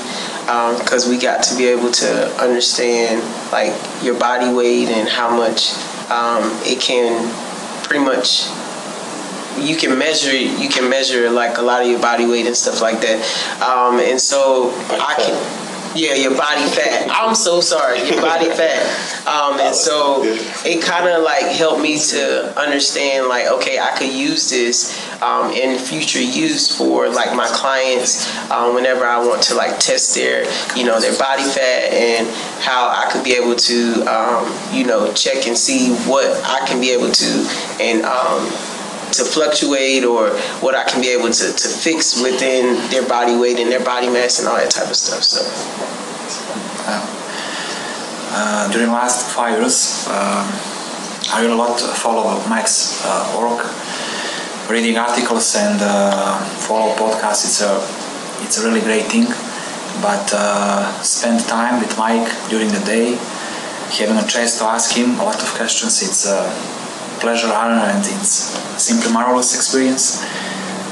because 0.79 1.05
um, 1.05 1.11
we 1.11 1.21
got 1.21 1.43
to 1.43 1.57
be 1.59 1.67
able 1.67 1.91
to 1.91 2.35
understand 2.41 3.23
like 3.53 3.75
your 4.03 4.19
body 4.19 4.51
weight 4.51 4.89
and 4.89 5.07
how 5.07 5.37
much 5.37 5.75
um, 6.09 6.45
it 6.65 6.81
can 6.81 7.29
pretty 7.85 8.03
much 8.03 8.49
you 9.61 9.77
can 9.77 9.99
measure 9.99 10.35
you 10.35 10.69
can 10.69 10.89
measure 10.89 11.31
like 11.31 11.59
a 11.59 11.63
lot 11.63 11.83
of 11.83 11.89
your 11.89 12.01
body 12.01 12.27
weight 12.27 12.47
and 12.47 12.57
stuff 12.57 12.81
like 12.81 13.01
that. 13.01 13.63
Um, 13.63 14.01
and 14.01 14.21
so 14.21 14.71
I 14.91 15.15
can. 15.19 15.69
Yeah, 15.95 16.15
your 16.15 16.37
body 16.37 16.69
fat. 16.69 17.09
I'm 17.11 17.35
so 17.35 17.61
sorry, 17.61 17.99
your 18.07 18.21
body 18.21 18.45
fat. 18.51 19.27
Um, 19.27 19.59
and 19.59 19.75
so 19.75 20.23
it 20.23 20.83
kind 20.83 21.09
of 21.09 21.23
like 21.23 21.45
helped 21.45 21.81
me 21.81 21.99
to 21.99 22.61
understand, 22.61 23.27
like, 23.27 23.47
okay, 23.47 23.79
I 23.79 23.97
could 23.97 24.13
use 24.13 24.51
this 24.51 24.95
um, 25.23 25.51
in 25.53 25.79
future 25.79 26.23
use 26.23 26.77
for 26.77 27.09
like 27.09 27.35
my 27.35 27.49
clients 27.49 28.29
um, 28.51 28.75
whenever 28.75 29.07
I 29.07 29.19
want 29.27 29.43
to 29.45 29.55
like 29.55 29.81
test 29.81 30.15
their, 30.15 30.45
you 30.77 30.85
know, 30.85 31.01
their 31.01 31.19
body 31.19 31.43
fat 31.43 31.93
and 31.93 32.29
how 32.61 32.89
I 32.89 33.11
could 33.11 33.25
be 33.25 33.33
able 33.33 33.57
to, 33.57 34.03
um, 34.05 34.77
you 34.77 34.85
know, 34.85 35.13
check 35.15 35.47
and 35.47 35.57
see 35.57 35.95
what 36.09 36.27
I 36.45 36.67
can 36.67 36.81
be 36.81 36.91
able 36.91 37.11
to 37.11 37.79
and 37.81 38.03
um, 38.03 38.47
to 39.13 39.25
fluctuate 39.25 40.05
or 40.05 40.31
what 40.61 40.75
I 40.75 40.85
can 40.85 41.01
be 41.01 41.09
able 41.09 41.31
to, 41.31 41.53
to 41.53 41.69
fix 41.69 42.23
within 42.23 42.77
their 42.91 43.07
body 43.07 43.37
weight 43.37 43.59
and 43.59 43.71
their 43.71 43.85
body 43.85 44.09
mass 44.09 44.39
and 44.39 44.49
all 44.49 44.57
that 44.57 44.71
type 44.71 44.89
of 44.89 44.97
stuff. 44.97 45.23
So. 45.23 45.43
Uh, 48.31 48.71
during 48.71 48.91
last 48.91 49.35
five 49.35 49.59
years, 49.59 50.07
uh, 50.09 50.45
I 51.33 51.41
really 51.41 51.55
a 51.55 51.57
lot 51.57 51.81
follow 51.81 52.39
Mike's 52.49 53.03
uh, 53.05 53.37
work, 53.41 53.65
reading 54.71 54.97
articles 54.97 55.57
and 55.57 55.81
uh, 55.83 56.39
follow 56.61 56.95
podcasts. 56.95 57.45
It's 57.45 57.61
a 57.63 57.81
it's 58.45 58.59
a 58.59 58.65
really 58.65 58.81
great 58.81 59.07
thing. 59.07 59.27
But 60.01 60.31
uh, 60.33 61.03
spend 61.03 61.41
time 61.49 61.81
with 61.81 61.99
Mike 61.99 62.29
during 62.49 62.69
the 62.69 62.81
day, 62.85 63.17
having 63.99 64.17
a 64.17 64.27
chance 64.27 64.59
to 64.59 64.65
ask 64.65 64.95
him 64.95 65.19
a 65.19 65.25
lot 65.25 65.43
of 65.43 65.49
questions. 65.55 66.03
It's 66.03 66.27
uh, 66.27 66.47
pleasure, 67.21 67.49
honor, 67.49 67.83
and 67.93 68.01
it's 68.01 68.55
simply 68.83 69.13
marvelous 69.13 69.55
experience. 69.55 70.25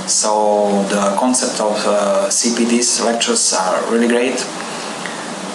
So 0.07 0.85
the 0.89 1.17
concept 1.19 1.61
of 1.61 1.77
uh, 1.87 2.29
CPD's 2.29 3.03
lectures 3.03 3.53
are 3.55 3.83
really 3.91 4.09
great. 4.09 4.47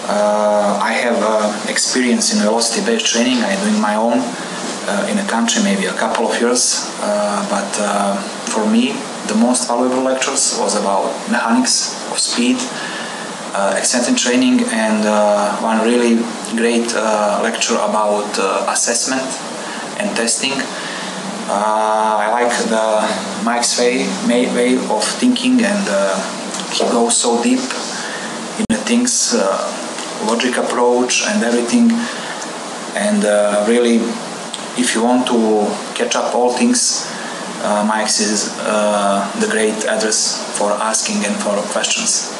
Uh, 0.04 0.78
I 0.82 0.92
have 0.92 1.16
uh, 1.22 1.70
experience 1.70 2.34
in 2.34 2.42
velocity-based 2.42 3.06
training. 3.06 3.38
I'm 3.38 3.58
doing 3.64 3.80
my 3.80 3.94
own 3.94 4.18
uh, 4.18 5.08
in 5.08 5.16
a 5.18 5.26
country, 5.28 5.62
maybe 5.62 5.86
a 5.86 5.94
couple 5.94 6.26
of 6.26 6.40
years. 6.40 6.90
Uh, 7.00 7.46
but 7.48 7.70
uh, 7.80 8.16
for 8.50 8.68
me, 8.68 8.92
the 9.28 9.34
most 9.36 9.68
valuable 9.68 10.02
lectures 10.02 10.58
was 10.58 10.74
about 10.74 11.06
mechanics 11.30 11.94
of 12.10 12.18
speed, 12.18 12.56
uh, 13.54 13.80
training, 14.16 14.60
and 14.72 15.04
one 15.62 15.80
really 15.86 16.16
great 16.56 16.92
lecture 17.42 17.76
about 17.76 18.26
assessment 18.68 19.22
and 20.02 20.16
testing. 20.16 20.52
I 21.48 22.28
like 22.30 22.52
the 22.68 23.44
Mike's 23.44 23.78
way, 23.78 24.06
way 24.26 24.74
of 24.76 25.04
thinking, 25.22 25.62
and 25.62 25.84
he 26.74 26.84
goes 26.90 27.16
so 27.16 27.42
deep 27.42 27.62
in 28.58 28.66
the 28.68 28.82
things 28.84 29.34
logic 30.26 30.56
approach 30.56 31.24
and 31.26 31.42
everything. 31.42 31.90
And 32.94 33.24
uh, 33.24 33.64
really, 33.68 33.96
if 34.78 34.94
you 34.94 35.02
want 35.02 35.26
to 35.28 35.66
catch 35.94 36.16
up 36.16 36.34
all 36.34 36.52
things, 36.52 37.06
uh, 37.62 37.84
Mike's 37.86 38.20
is 38.20 38.54
uh, 38.60 39.30
the 39.40 39.48
great 39.48 39.84
address 39.86 40.58
for 40.58 40.70
asking 40.72 41.24
and 41.24 41.34
for 41.36 41.56
questions. 41.72 42.30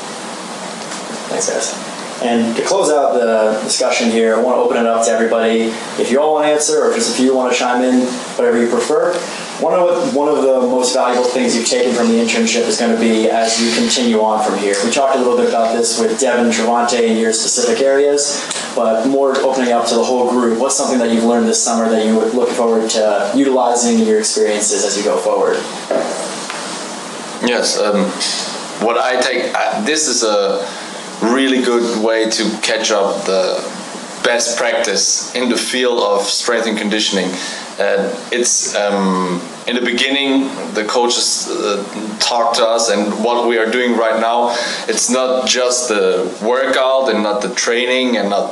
Thanks, 1.29 1.51
guys. 1.51 1.92
And 2.23 2.55
to 2.57 2.63
close 2.63 2.89
out 2.91 3.15
the 3.15 3.61
discussion 3.65 4.11
here, 4.11 4.37
I 4.37 4.43
want 4.43 4.57
to 4.57 4.61
open 4.61 4.77
it 4.77 4.87
up 4.87 5.05
to 5.07 5.11
everybody. 5.11 5.73
If 6.01 6.11
you 6.13 6.21
all 6.21 6.35
want 6.35 6.47
to 6.47 6.53
answer, 6.53 6.85
or 6.85 6.95
just 6.95 7.19
if 7.19 7.25
you 7.25 7.35
want 7.35 7.53
to 7.53 7.59
chime 7.59 7.83
in, 7.83 8.07
whatever 8.37 8.63
you 8.63 8.71
prefer. 8.71 9.13
One 9.61 9.75
of, 9.75 10.15
one 10.15 10.29
of 10.29 10.43
the 10.43 10.61
most 10.61 10.93
valuable 10.93 11.25
things 11.25 11.57
you've 11.57 11.69
taken 11.69 11.95
from 11.95 12.09
the 12.09 12.15
internship 12.15 12.63
is 12.63 12.79
going 12.79 12.95
to 12.95 13.01
be 13.01 13.29
as 13.29 13.61
you 13.61 13.75
continue 13.75 14.21
on 14.21 14.45
from 14.45 14.59
here. 14.59 14.75
We 14.85 14.91
talked 14.91 15.17
a 15.17 15.19
little 15.19 15.37
bit 15.37 15.49
about 15.49 15.77
this 15.77 16.01
with 16.01 16.19
Devin 16.21 16.47
and 16.47 16.55
Trevante 16.55 17.03
in 17.03 17.17
your 17.17 17.33
specific 17.33 17.83
areas, 17.83 18.41
but 18.75 19.07
more 19.07 19.37
opening 19.39 19.73
up 19.73 19.87
to 19.89 19.95
the 19.95 20.05
whole 20.05 20.31
group. 20.31 20.59
What's 20.59 20.77
something 20.77 20.99
that 20.99 21.11
you've 21.11 21.25
learned 21.25 21.47
this 21.49 21.63
summer 21.63 21.89
that 21.89 22.07
you 22.07 22.17
would 22.17 22.35
look 22.35 22.51
forward 22.51 22.89
to 22.91 23.33
utilizing 23.35 24.01
in 24.01 24.07
your 24.07 24.21
experiences 24.21 24.85
as 24.85 24.97
you 24.97 25.05
go 25.05 25.17
forward? 25.17 25.57
Yes, 27.49 27.79
um, 27.79 28.07
what 28.87 28.97
I 28.99 29.21
take, 29.21 29.53
uh, 29.55 29.81
this 29.85 30.09
is 30.09 30.23
a 30.23 30.67
really 31.23 31.63
good 31.63 32.05
way 32.05 32.29
to 32.31 32.43
catch 32.63 32.91
up 32.91 33.25
the 33.25 33.61
best 34.25 34.57
practice 34.57 35.35
in 35.35 35.49
the 35.49 35.57
field 35.57 36.01
of 36.01 36.23
strength 36.23 36.67
and 36.67 36.79
conditioning. 36.79 37.31
And 37.79 38.13
it's 38.33 38.75
um, 38.75 39.41
in 39.67 39.77
the 39.77 39.83
beginning, 39.83 40.49
the 40.75 40.85
coaches 40.85 41.49
uh, 41.49 41.83
talk 42.21 42.55
to 42.57 42.65
us, 42.65 42.91
and 42.91 43.25
what 43.25 43.49
we 43.49 43.59
are 43.59 43.71
doing 43.71 43.97
right 43.97 44.21
now, 44.21 44.51
it's 44.89 45.11
not 45.11 45.49
just 45.49 45.89
the 45.89 46.37
workout 46.43 47.13
and 47.13 47.23
not 47.23 47.43
the 47.43 47.55
training 47.55 48.17
and 48.17 48.31
not 48.31 48.51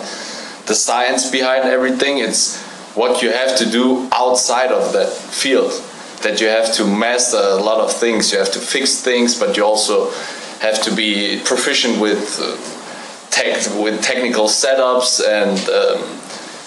the 0.67 0.75
science 0.75 1.31
behind 1.31 1.65
everything. 1.65 2.19
It's 2.19 2.63
what 2.95 3.23
you 3.23 3.31
have 3.31 3.57
to 3.59 3.71
do 3.71 4.09
outside 4.13 4.71
of 4.71 4.93
that 4.93 5.09
field. 5.11 5.73
That 6.23 6.41
you 6.41 6.49
have 6.49 6.75
to 6.75 6.85
master 6.85 7.39
a 7.39 7.57
lot 7.57 7.81
of 7.81 7.93
things. 7.93 8.33
You 8.33 8.39
have 8.39 8.53
to 8.53 8.59
fix 8.59 9.01
things, 9.01 9.39
but 9.39 9.57
you 9.57 9.65
also 9.65 10.13
have 10.61 10.83
to 10.83 10.95
be 10.95 11.41
proficient 11.45 12.01
with 12.01 12.39
uh, 12.41 12.57
tech 13.31 13.57
with 13.83 14.03
technical 14.03 14.47
setups 14.47 15.21
and 15.27 15.59
um, 15.71 16.21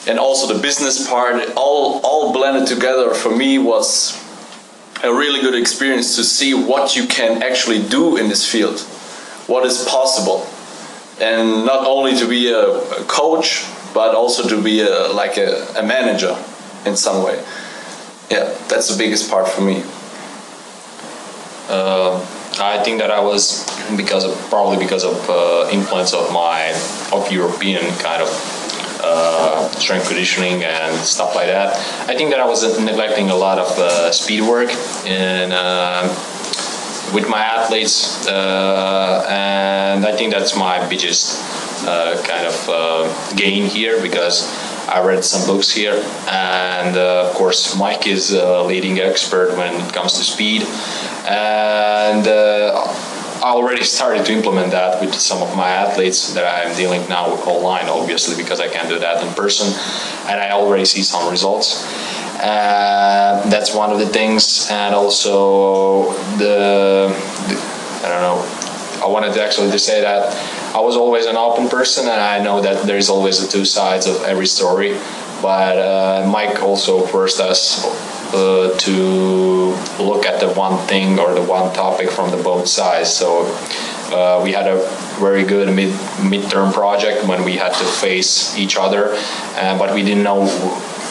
and 0.08 0.20
also 0.20 0.54
the 0.54 0.62
business 0.62 1.08
part. 1.08 1.42
All 1.56 2.02
all 2.04 2.34
blended 2.34 2.68
together 2.68 3.14
for 3.14 3.36
me 3.36 3.58
was 3.58 4.20
a 5.04 5.14
really 5.14 5.42
good 5.42 5.56
experience 5.56 6.16
to 6.16 6.24
see 6.24 6.54
what 6.54 6.96
you 6.96 7.06
can 7.08 7.44
actually 7.44 7.82
do 7.88 8.18
in 8.18 8.30
this 8.30 8.50
field 8.50 8.80
what 9.48 9.66
is 9.66 9.84
possible. 9.84 10.48
And 11.22 11.66
not 11.66 11.86
only 11.86 12.16
to 12.18 12.28
be 12.28 12.50
a, 12.50 12.68
a 12.68 13.04
coach 13.06 13.66
but 13.94 14.16
also 14.16 14.48
to 14.48 14.62
be 14.62 14.82
a, 14.82 15.10
like 15.10 15.38
a, 15.38 15.68
a 15.78 15.84
manager 15.84 16.36
in 16.86 16.96
some 16.96 17.24
way. 17.24 17.44
Yeah 18.32 18.58
that's 18.68 18.90
the 18.90 18.98
biggest 18.98 19.30
part 19.30 19.48
for 19.48 19.62
me. 19.62 19.84
Uh, 21.70 22.20
I 22.60 22.84
think 22.84 23.00
that 23.00 23.12
I 23.12 23.20
was 23.20 23.66
because 23.98 24.24
of 24.24 24.38
probably 24.50 24.78
because 24.78 25.04
of 25.04 25.30
uh, 25.30 25.70
influence 25.72 26.14
of 26.14 26.32
my 26.32 26.70
of 27.12 27.32
European 27.32 27.84
kind 27.98 28.22
of 28.22 28.30
uh, 29.04 29.70
strength 29.72 30.08
conditioning 30.08 30.64
and 30.64 30.96
stuff 30.98 31.36
like 31.36 31.48
that. 31.48 31.76
I 32.10 32.16
think 32.16 32.32
that 32.32 32.40
I 32.40 32.48
was 32.48 32.64
neglecting 32.80 33.30
a 33.30 33.36
lot 33.36 33.60
of 33.60 33.78
uh, 33.78 34.12
speed 34.12 34.42
work 34.42 34.70
and 35.06 35.52
uh, 35.52 36.08
with 37.14 37.28
my 37.30 37.42
athletes, 37.42 38.28
uh, 38.28 39.26
and 39.30 40.06
I 40.06 40.16
think 40.16 40.34
that's 40.34 40.56
my 40.56 40.88
biggest 40.88 41.38
uh, 41.86 42.22
kind 42.24 42.48
of 42.48 43.36
gain 43.36 43.66
here 43.66 44.02
because. 44.02 44.48
I 44.86 45.00
read 45.00 45.24
some 45.24 45.48
books 45.48 45.72
here, 45.72 46.04
and 46.28 46.98
of 46.98 47.34
course, 47.34 47.76
Mike 47.76 48.06
is 48.06 48.32
a 48.34 48.62
leading 48.62 49.00
expert 49.00 49.58
when 49.58 49.74
it 49.82 49.94
comes 49.94 50.14
to 50.18 50.24
speed 50.24 50.68
and 51.26 52.28
uh, 52.28 52.86
already 53.52 53.84
started 53.84 54.26
to 54.26 54.34
implement 54.34 54.72
that 54.72 55.02
with 55.02 55.14
some 55.16 55.42
of 55.42 55.56
my 55.56 55.68
athletes 55.68 56.34
that 56.34 56.46
I'm 56.46 56.76
dealing 56.78 57.08
now 57.10 57.32
with 57.32 57.46
online, 57.46 57.90
obviously, 57.90 58.42
because 58.42 58.60
I 58.60 58.68
can't 58.68 58.88
do 58.88 59.00
that 59.00 59.22
in 59.22 59.34
person, 59.34 59.68
and 60.30 60.40
I 60.40 60.52
already 60.52 60.86
see 60.86 61.04
some 61.04 61.30
results. 61.30 61.84
Uh, 62.40 63.44
that's 63.50 63.76
one 63.76 63.92
of 63.92 64.00
the 64.00 64.08
things, 64.08 64.68
and 64.72 64.96
also 64.96 66.14
the, 66.38 67.10
the, 67.48 67.56
I 68.04 68.10
don't 68.10 68.22
know. 68.22 68.60
I 69.04 69.08
wanted 69.08 69.34
to 69.34 69.44
actually 69.44 69.72
to 69.72 69.80
say 69.80 70.02
that 70.02 70.34
I 70.74 70.80
was 70.80 70.96
always 70.96 71.26
an 71.26 71.36
open 71.36 71.68
person, 71.68 72.08
and 72.08 72.20
I 72.20 72.42
know 72.42 72.62
that 72.62 72.86
there's 72.88 73.10
always 73.10 73.42
the 73.42 73.52
two 73.52 73.66
sides 73.66 74.08
of 74.08 74.24
every 74.24 74.48
story. 74.48 74.98
But 75.42 75.78
uh, 75.78 76.30
Mike 76.32 76.64
also 76.64 77.06
forced 77.06 77.42
us 77.42 77.84
uh, 78.34 78.76
to 78.78 79.76
look 80.00 80.26
at 80.26 80.40
the 80.40 80.50
one 80.54 80.78
thing 80.88 81.20
or 81.20 81.34
the 81.34 81.42
one 81.42 81.74
topic 81.74 82.10
from 82.10 82.32
the 82.32 82.38
both 82.38 82.68
sides. 82.68 83.12
So 83.12 83.46
uh, 84.12 84.42
we 84.44 84.52
had 84.52 84.68
a 84.68 84.78
very 85.20 85.44
good 85.44 85.74
mid 85.74 85.94
midterm 86.20 86.74
project 86.74 87.28
when 87.28 87.44
we 87.44 87.58
had 87.58 87.74
to 87.74 87.86
face 87.86 88.58
each 88.58 88.76
other, 88.78 89.14
uh, 89.56 89.78
but 89.78 89.94
we 89.94 90.04
didn't 90.04 90.24
know 90.24 90.44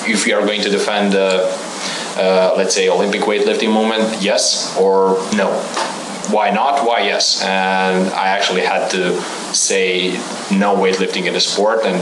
if 0.06 0.26
we 0.26 0.32
are 0.32 0.44
going 0.44 0.62
to 0.62 0.70
defend. 0.70 1.14
Uh, 1.14 2.52
let's 2.58 2.74
say 2.74 2.90
Olympic 2.90 3.22
weightlifting 3.22 3.72
movement, 3.72 4.20
yes 4.22 4.76
or 4.76 5.16
no. 5.34 5.48
Why 6.30 6.50
not? 6.50 6.84
Why 6.86 7.00
yes? 7.00 7.42
And 7.42 8.10
I 8.10 8.28
actually 8.28 8.60
had 8.60 8.90
to 8.90 9.20
say 9.54 10.10
no 10.50 10.76
weightlifting 10.76 11.24
in 11.26 11.32
the 11.32 11.40
sport, 11.40 11.84
and 11.84 11.98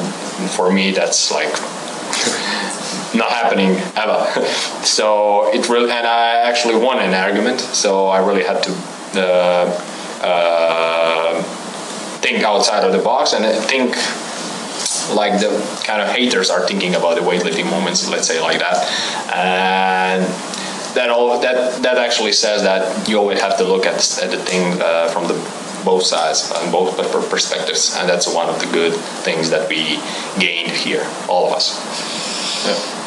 for 0.51 0.73
me, 0.73 0.91
that's 0.91 1.31
like 1.31 1.55
not 3.15 3.31
happening 3.31 3.71
ever. 3.97 4.47
so 4.85 5.53
it 5.53 5.69
really, 5.69 5.91
and 5.91 6.07
I 6.07 6.49
actually 6.49 6.77
won 6.77 6.99
an 6.99 7.15
argument. 7.15 7.61
So 7.61 8.09
I 8.09 8.19
really 8.25 8.45
had 8.45 8.63
to 8.63 8.73
uh, 9.15 9.85
uh, 10.23 11.43
think 12.21 12.43
outside 12.43 12.85
of 12.85 12.93
the 12.93 13.03
box 13.03 13.33
and 13.33 13.45
think 13.65 13.97
like 15.15 15.41
the 15.41 15.49
kind 15.85 16.01
of 16.01 16.09
haters 16.09 16.51
are 16.51 16.67
thinking 16.67 16.95
about 16.95 17.17
the 17.17 17.23
weightlifting 17.23 17.69
moments. 17.69 18.09
Let's 18.09 18.27
say 18.27 18.41
like 18.41 18.59
that, 18.61 18.77
and 19.35 20.23
that 20.95 21.11
all 21.11 21.41
that 21.41 21.83
that 21.83 21.99
actually 21.99 22.33
says 22.33 22.63
that 22.63 23.09
you 23.09 23.19
always 23.19 23.41
have 23.41 23.57
to 23.59 23.65
look 23.65 23.87
at, 23.87 23.97
at 24.23 24.31
the 24.31 24.39
thing 24.39 24.81
uh, 24.81 25.09
from 25.09 25.27
the 25.27 25.35
both 25.85 26.03
sides 26.03 26.53
and 26.57 26.71
both 26.71 26.97
perspectives, 27.31 27.97
and 27.99 28.09
that's 28.09 28.33
one 28.33 28.49
of 28.49 28.61
the 28.61 28.67
good 28.67 28.93
things 29.25 29.51
that 29.51 29.69
we 29.69 29.99
gained 30.39 30.71
here, 30.71 31.07
all 31.29 31.47
of 31.47 31.55
us. 31.55 31.75
Yeah. 32.67 33.00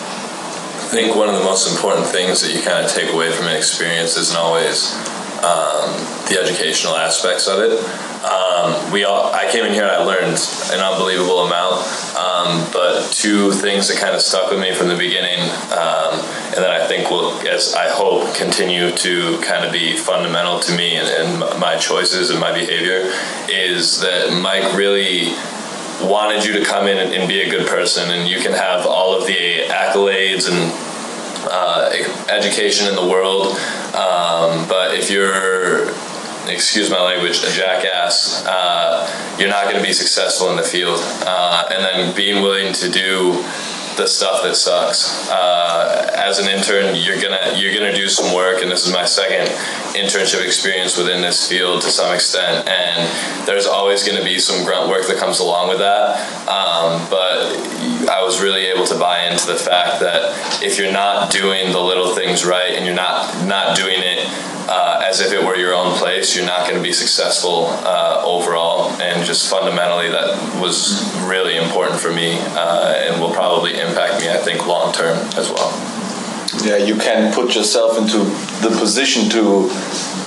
I 0.94 0.96
think 0.96 1.16
one 1.16 1.28
of 1.28 1.34
the 1.34 1.44
most 1.44 1.74
important 1.74 2.06
things 2.06 2.42
that 2.42 2.54
you 2.54 2.62
kind 2.62 2.86
of 2.86 2.92
take 2.92 3.12
away 3.12 3.32
from 3.32 3.48
an 3.48 3.58
experience 3.58 4.16
isn't 4.16 4.38
always 4.38 4.94
um, 5.42 5.90
the 6.30 6.38
educational 6.40 6.96
aspects 6.96 7.48
of 7.48 7.66
it. 7.66 7.82
Um, 8.24 8.92
we 8.92 9.04
all, 9.04 9.34
I 9.34 9.50
came 9.50 9.66
in 9.66 9.74
here 9.74 9.82
and 9.82 9.92
I 9.92 10.04
learned 10.04 10.38
an 10.70 10.82
unbelievable 10.86 11.50
amount. 11.50 11.82
Um, 12.16 12.70
but 12.72 13.12
two 13.12 13.52
things 13.54 13.88
that 13.88 13.98
kind 13.98 14.14
of 14.14 14.22
stuck 14.22 14.52
with 14.52 14.60
me 14.60 14.76
from 14.76 14.88
the 14.88 14.96
beginning, 14.96 15.42
um, 15.74 16.22
and 16.54 16.62
that 16.62 16.70
I 16.70 16.86
think 16.86 17.10
will, 17.10 17.42
as 17.48 17.74
I 17.74 17.90
hope, 17.90 18.36
continue 18.36 18.92
to 18.92 19.42
kind 19.42 19.66
of 19.66 19.74
be 19.74 19.98
fundamental 19.98 20.60
to 20.60 20.78
me 20.78 20.98
and, 20.98 21.08
and 21.10 21.60
my 21.60 21.76
choices 21.76 22.30
and 22.30 22.40
my 22.40 22.54
behavior, 22.54 23.12
is 23.50 24.00
that 24.02 24.32
Mike 24.32 24.78
really 24.78 25.34
wanted 26.04 26.46
you 26.46 26.54
to 26.60 26.66
come 26.66 26.88
in 26.88 26.98
and, 26.98 27.14
and, 27.14 27.28
be 27.28 27.42
a 27.42 27.50
good 27.50 27.68
person, 27.68 28.12
and 28.12 28.28
you 28.28 28.40
can 28.40 28.54
have 28.54 28.86
all 28.86 29.16
of 29.16 29.26
the 29.28 29.66
accolades 29.68 30.50
and 30.50 30.72
uh, 31.50 31.92
education 32.30 32.88
in 32.88 32.96
the 32.96 33.08
world, 33.08 33.48
um, 33.96 34.68
but 34.68 34.94
if 34.96 35.10
you're 35.10 35.94
excuse 36.48 36.90
my 36.90 37.02
language, 37.02 37.42
a 37.44 37.52
jackass, 37.52 38.44
uh, 38.46 39.36
you're 39.40 39.50
not 39.50 39.64
going 39.66 39.78
to 39.78 39.82
be 39.82 39.94
successful 39.94 40.50
in 40.50 40.58
the 40.58 40.64
field. 40.64 41.00
Uh, 41.26 41.68
and 41.72 41.84
then 41.84 42.16
being 42.16 42.42
willing 42.44 42.74
to 42.74 42.90
do 42.90 43.34
the 43.98 44.08
stuff 44.08 44.44
that 44.44 44.56
sucks. 44.56 45.30
Uh, 45.30 46.12
as 46.16 46.40
an 46.40 46.48
intern, 46.48 46.96
you're 46.96 47.22
gonna 47.22 47.54
you're 47.56 47.74
gonna 47.74 47.94
do 47.94 48.08
some 48.10 48.34
work, 48.34 48.62
and 48.62 48.72
this 48.72 48.86
is 48.86 48.94
my 48.94 49.06
second 49.06 49.48
internship 49.96 50.44
experience 50.46 50.98
within 50.98 51.22
this 51.22 51.48
field 51.48 51.82
to 51.82 51.92
some 51.92 52.14
extent. 52.14 52.68
And 52.68 53.48
there's 53.48 53.66
always 53.66 54.04
to 54.18 54.24
be 54.24 54.40
some 54.40 54.64
grunt 54.66 54.90
work 54.90 55.08
that 55.08 55.18
comes 55.18 55.40
along 55.40 55.70
with 55.70 55.80
that. 55.80 56.18
Um, 56.48 57.08
but 57.10 57.54
I 58.10 58.24
was 58.24 58.42
really 58.42 58.66
able 58.66 58.86
to 58.88 58.98
buy 58.98 59.26
into 59.26 59.48
the 59.48 59.56
fact 59.56 60.00
that 60.02 60.64
if 60.64 60.78
you're 60.78 60.92
not 60.92 61.32
doing 61.32 61.72
the 61.72 61.80
little 61.80 62.16
things 62.16 62.46
right, 62.46 62.72
and 62.72 62.86
you're 62.86 62.96
not 62.96 63.46
not 63.46 63.76
doing 63.76 64.00
it 64.00 64.28
uh, 64.70 65.04
as 65.08 65.20
if 65.20 65.32
it 65.32 65.44
were 65.44 65.56
your 65.56 65.74
own 65.74 65.96
place, 65.98 66.36
you're 66.36 66.46
not 66.46 66.68
going 66.68 66.78
to 66.78 66.84
be 66.84 66.94
successful 66.94 67.68
uh, 67.68 68.22
overall. 68.26 68.90
And 69.02 69.26
just 69.26 69.50
fundamentally, 69.50 70.10
that 70.10 70.60
was 70.62 71.04
really 71.24 71.58
important 71.58 72.00
for 72.00 72.12
me 72.12 72.38
uh, 72.40 72.94
and 72.96 73.22
will 73.22 73.34
probably 73.34 73.80
impact 73.80 74.22
me, 74.22 74.30
I 74.30 74.38
think, 74.38 74.66
long 74.66 74.94
term 74.94 75.18
as 75.38 75.50
well. 75.50 76.03
Yeah, 76.62 76.78
you 76.78 76.96
can 76.96 77.34
put 77.34 77.56
yourself 77.56 77.98
into 77.98 78.20
the 78.62 78.76
position 78.80 79.30
to 79.32 79.70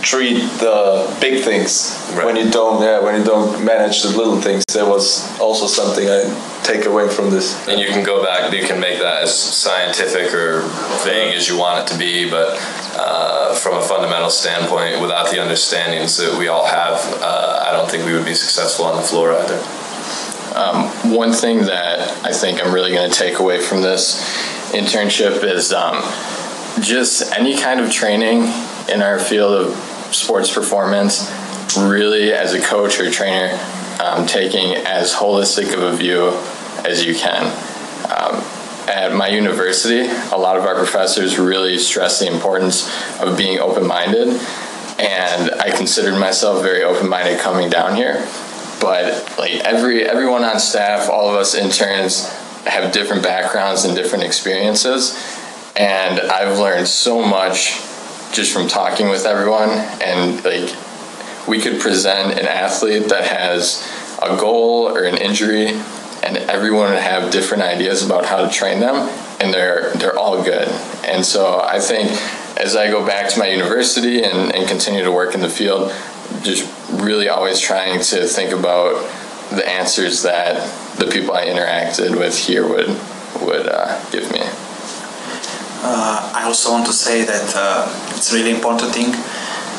treat 0.02 0.38
the 0.60 1.16
big 1.20 1.42
things 1.42 1.92
Right. 2.14 2.26
when 2.26 2.36
you 2.36 2.50
don't. 2.50 2.82
Yeah, 2.82 3.00
when 3.00 3.16
you 3.18 3.24
don't 3.24 3.64
manage 3.64 4.02
the 4.02 4.10
little 4.16 4.40
things. 4.40 4.64
That 4.74 4.86
was 4.86 5.22
also 5.40 5.66
something 5.66 6.08
I 6.08 6.22
take 6.62 6.84
away 6.84 7.08
from 7.08 7.30
this. 7.30 7.54
And 7.68 7.80
you 7.80 7.88
can 7.88 8.04
go 8.04 8.22
back, 8.24 8.52
you 8.52 8.64
can 8.64 8.80
make 8.80 8.98
that 8.98 9.22
as 9.22 9.32
scientific 9.34 10.34
or 10.34 10.62
vague 11.04 11.34
as 11.34 11.48
you 11.48 11.56
want 11.58 11.82
it 11.88 11.92
to 11.92 11.98
be, 11.98 12.28
but 12.28 12.58
uh, 12.96 13.54
from 13.54 13.74
a 13.76 13.82
fundamental 13.82 14.30
standpoint, 14.30 15.00
without 15.00 15.30
the 15.30 15.38
understandings 15.38 16.16
that 16.18 16.36
we 16.38 16.48
all 16.48 16.66
have, 16.66 16.96
uh, 17.22 17.64
I 17.66 17.72
don't 17.72 17.90
think 17.90 18.04
we 18.04 18.12
would 18.12 18.24
be 18.24 18.34
successful 18.34 18.84
on 18.86 18.96
the 18.96 19.02
floor 19.02 19.32
either. 19.32 19.58
Um, 20.56 20.88
one 21.14 21.32
thing 21.32 21.66
that 21.66 22.24
I 22.24 22.32
think 22.32 22.64
I'm 22.64 22.72
really 22.72 22.92
going 22.92 23.10
to 23.10 23.16
take 23.16 23.38
away 23.38 23.60
from 23.60 23.82
this 23.82 24.16
internship 24.76 25.42
is 25.44 25.72
um, 25.72 26.02
just 26.82 27.32
any 27.32 27.56
kind 27.56 27.80
of 27.80 27.90
training 27.90 28.42
in 28.92 29.02
our 29.02 29.18
field 29.18 29.52
of 29.52 29.74
sports 30.14 30.52
performance. 30.52 31.32
Really, 31.76 32.32
as 32.32 32.54
a 32.54 32.60
coach 32.60 33.00
or 33.00 33.10
trainer, 33.10 33.58
um, 34.02 34.26
taking 34.26 34.74
as 34.74 35.12
holistic 35.12 35.74
of 35.74 35.82
a 35.82 35.96
view 35.96 36.28
as 36.88 37.04
you 37.04 37.14
can. 37.14 37.44
Um, 38.04 38.42
at 38.88 39.14
my 39.14 39.28
university, 39.28 40.06
a 40.32 40.38
lot 40.38 40.56
of 40.56 40.64
our 40.64 40.76
professors 40.76 41.38
really 41.38 41.76
stress 41.76 42.20
the 42.20 42.32
importance 42.32 42.88
of 43.20 43.36
being 43.36 43.58
open 43.58 43.86
minded, 43.86 44.28
and 44.98 45.50
I 45.60 45.72
considered 45.76 46.18
myself 46.18 46.62
very 46.62 46.84
open 46.84 47.08
minded 47.08 47.40
coming 47.40 47.68
down 47.68 47.96
here 47.96 48.26
but 48.80 49.38
like 49.38 49.52
every 49.64 50.04
everyone 50.04 50.44
on 50.44 50.60
staff 50.60 51.08
all 51.08 51.28
of 51.28 51.34
us 51.34 51.54
interns 51.54 52.30
have 52.66 52.92
different 52.92 53.22
backgrounds 53.22 53.84
and 53.84 53.96
different 53.96 54.24
experiences. 54.24 55.14
And 55.76 56.20
i've 56.20 56.58
learned 56.58 56.88
so 56.88 57.22
much 57.22 57.80
just 58.32 58.52
from 58.52 58.68
talking 58.68 59.08
with 59.08 59.24
everyone. 59.24 59.70
And 59.70 60.44
like 60.44 60.74
we 61.46 61.60
could 61.60 61.80
present 61.80 62.38
an 62.38 62.46
athlete 62.46 63.08
that 63.08 63.24
has 63.24 63.86
a 64.22 64.36
goal 64.36 64.88
or 64.88 65.04
an 65.04 65.16
injury 65.16 65.68
and 66.22 66.36
everyone 66.36 66.90
would 66.90 66.98
have 66.98 67.30
different 67.30 67.62
ideas 67.62 68.04
about 68.04 68.26
how 68.26 68.44
to 68.44 68.50
train 68.50 68.80
them 68.80 69.08
and 69.40 69.52
they're 69.52 69.92
they're 69.94 70.18
all 70.18 70.42
good. 70.42 70.68
And 71.04 71.24
so 71.24 71.60
i 71.60 71.78
think 71.78 72.10
as 72.58 72.74
i 72.74 72.88
go 72.88 73.06
back 73.06 73.28
to 73.30 73.38
my 73.38 73.48
university 73.48 74.22
and, 74.22 74.54
and 74.54 74.68
continue 74.68 75.04
to 75.04 75.12
work 75.12 75.34
in 75.34 75.40
the 75.40 75.48
field 75.48 75.92
just 76.42 76.68
really 76.90 77.28
always 77.28 77.60
trying 77.60 78.00
to 78.00 78.26
think 78.26 78.52
about 78.52 79.04
the 79.50 79.66
answers 79.68 80.22
that 80.22 80.54
the 80.98 81.06
people 81.06 81.34
i 81.34 81.44
interacted 81.46 82.16
with 82.18 82.36
here 82.46 82.66
would 82.68 82.88
would 83.42 83.66
uh, 83.68 83.98
give 84.10 84.30
me 84.32 84.42
Uh, 85.86 86.18
I 86.34 86.42
also 86.48 86.72
want 86.72 86.86
to 86.86 86.92
say 86.92 87.22
that 87.24 87.54
uh, 87.54 87.86
it's 88.16 88.32
really 88.32 88.50
important 88.50 88.90
thing 88.92 89.12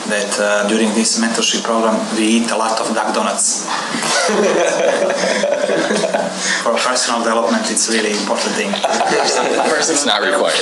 that 0.08 0.32
uh, 0.40 0.68
during 0.72 0.94
this 0.96 1.20
mentorship 1.20 1.64
program 1.64 2.00
we 2.16 2.24
eat 2.38 2.50
a 2.52 2.56
lot 2.56 2.80
of 2.80 2.88
duck 2.96 3.14
donuts. 3.14 3.68
For 6.64 6.74
personal 6.78 7.20
development, 7.24 7.70
it's 7.72 7.88
really 7.90 8.12
important 8.12 8.54
thing. 8.56 8.70
it's 8.74 10.06
not 10.06 10.22
required 10.22 10.54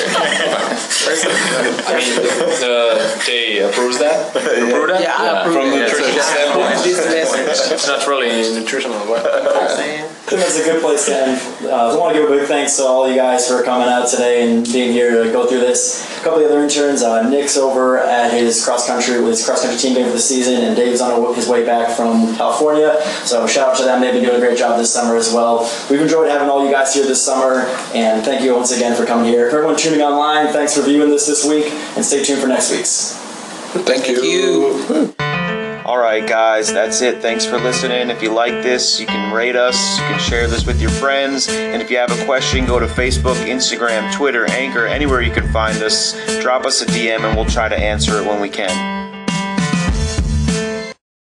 I 1.85 1.87
mean, 1.97 2.19
uh, 2.63 2.95
they 3.25 3.59
approve 3.61 3.97
that? 3.99 4.29
Approve 4.35 4.87
that? 4.89 5.01
Yeah, 5.01 5.23
Yeah. 5.23 5.41
approve 5.41 5.55
From 5.55 5.67
it. 5.73 5.79
nutrition 5.81 6.15
Yeah, 6.15 6.21
standpoint. 6.21 6.83
This. 6.83 7.71
It's 7.71 7.87
not 7.87 8.05
really 8.07 8.29
nutritional, 8.53 9.05
but 9.07 9.25
I 9.25 9.67
think 9.75 10.07
that's 10.41 10.57
a 10.59 10.63
good 10.63 10.81
place 10.81 11.05
to 11.05 11.15
end. 11.15 11.41
Uh, 11.65 11.93
I 11.93 11.95
want 11.97 12.13
to 12.15 12.21
give 12.21 12.29
a 12.29 12.33
big 12.37 12.47
thanks 12.47 12.75
to 12.77 12.83
all 12.83 13.07
you 13.09 13.15
guys 13.15 13.47
for 13.47 13.61
coming 13.63 13.87
out 13.87 14.07
today 14.07 14.43
and 14.49 14.63
being 14.71 14.91
here 14.91 15.23
to 15.23 15.31
go 15.31 15.45
through 15.45 15.59
this. 15.61 16.03
A 16.19 16.23
couple 16.23 16.39
of 16.41 16.47
the 16.47 16.53
other 16.53 16.63
interns, 16.63 17.01
uh, 17.03 17.27
Nick's 17.29 17.57
over 17.57 17.99
at 17.99 18.31
his 18.33 18.63
cross 18.65 18.87
country 18.87 19.19
with 19.19 19.29
his 19.37 19.45
cross 19.45 19.61
country 19.61 19.77
team 19.79 19.93
game 19.95 20.05
for 20.07 20.13
the 20.13 20.19
season, 20.19 20.61
and 20.63 20.75
Dave's 20.75 21.01
on 21.01 21.15
his 21.35 21.47
way 21.47 21.63
back 21.65 21.95
from 21.95 22.35
California. 22.35 22.97
So 23.25 23.34
shout 23.45 23.69
out 23.69 23.77
to 23.77 23.83
them; 23.83 23.99
they've 23.99 24.13
been 24.13 24.23
doing 24.23 24.37
a 24.37 24.39
great 24.39 24.57
job 24.57 24.77
this 24.79 24.93
summer 24.93 25.15
as 25.15 25.33
well. 25.33 25.69
We've 25.89 26.01
enjoyed 26.01 26.29
having 26.29 26.49
all 26.49 26.65
you 26.65 26.71
guys 26.71 26.93
here 26.93 27.05
this 27.05 27.21
summer, 27.21 27.65
and 27.93 28.23
thank 28.23 28.43
you 28.43 28.55
once 28.55 28.71
again 28.71 28.95
for 28.95 29.05
coming 29.05 29.25
here. 29.25 29.49
For 29.49 29.57
everyone 29.57 29.77
tuning 29.77 30.01
online, 30.01 30.53
thanks 30.53 30.75
for 30.75 30.81
viewing 30.83 31.09
this 31.09 31.27
this 31.27 31.45
week, 31.45 31.65
and 31.95 32.05
stay 32.05 32.23
tuned 32.23 32.41
for 32.41 32.47
next 32.47 32.71
week's. 32.71 33.13
Thank 33.83 34.07
you. 34.07 34.23
You. 34.23 35.15
All 35.85 35.99
right, 35.99 36.27
guys, 36.27 36.73
that's 36.73 37.01
it. 37.01 37.21
Thanks 37.21 37.45
for 37.45 37.59
listening. 37.59 38.09
If 38.09 38.23
you 38.23 38.33
like 38.33 38.63
this, 38.63 38.99
you 38.99 39.05
can 39.05 39.31
rate 39.31 39.55
us, 39.55 39.99
you 39.99 40.03
can 40.05 40.19
share 40.19 40.47
this 40.47 40.65
with 40.65 40.81
your 40.81 40.89
friends. 40.89 41.47
And 41.47 41.79
if 41.79 41.91
you 41.91 41.97
have 41.97 42.11
a 42.11 42.25
question, 42.25 42.65
go 42.65 42.79
to 42.79 42.87
Facebook, 42.87 43.35
Instagram, 43.45 44.11
Twitter, 44.11 44.49
Anchor, 44.49 44.87
anywhere 44.87 45.21
you 45.21 45.31
can 45.31 45.47
find 45.53 45.77
us. 45.83 46.13
Drop 46.41 46.65
us 46.65 46.81
a 46.81 46.85
DM 46.85 47.19
and 47.19 47.35
we'll 47.35 47.45
try 47.45 47.69
to 47.69 47.77
answer 47.77 48.19
it 48.19 48.25
when 48.25 48.41
we 48.41 48.49
can. 48.49 49.14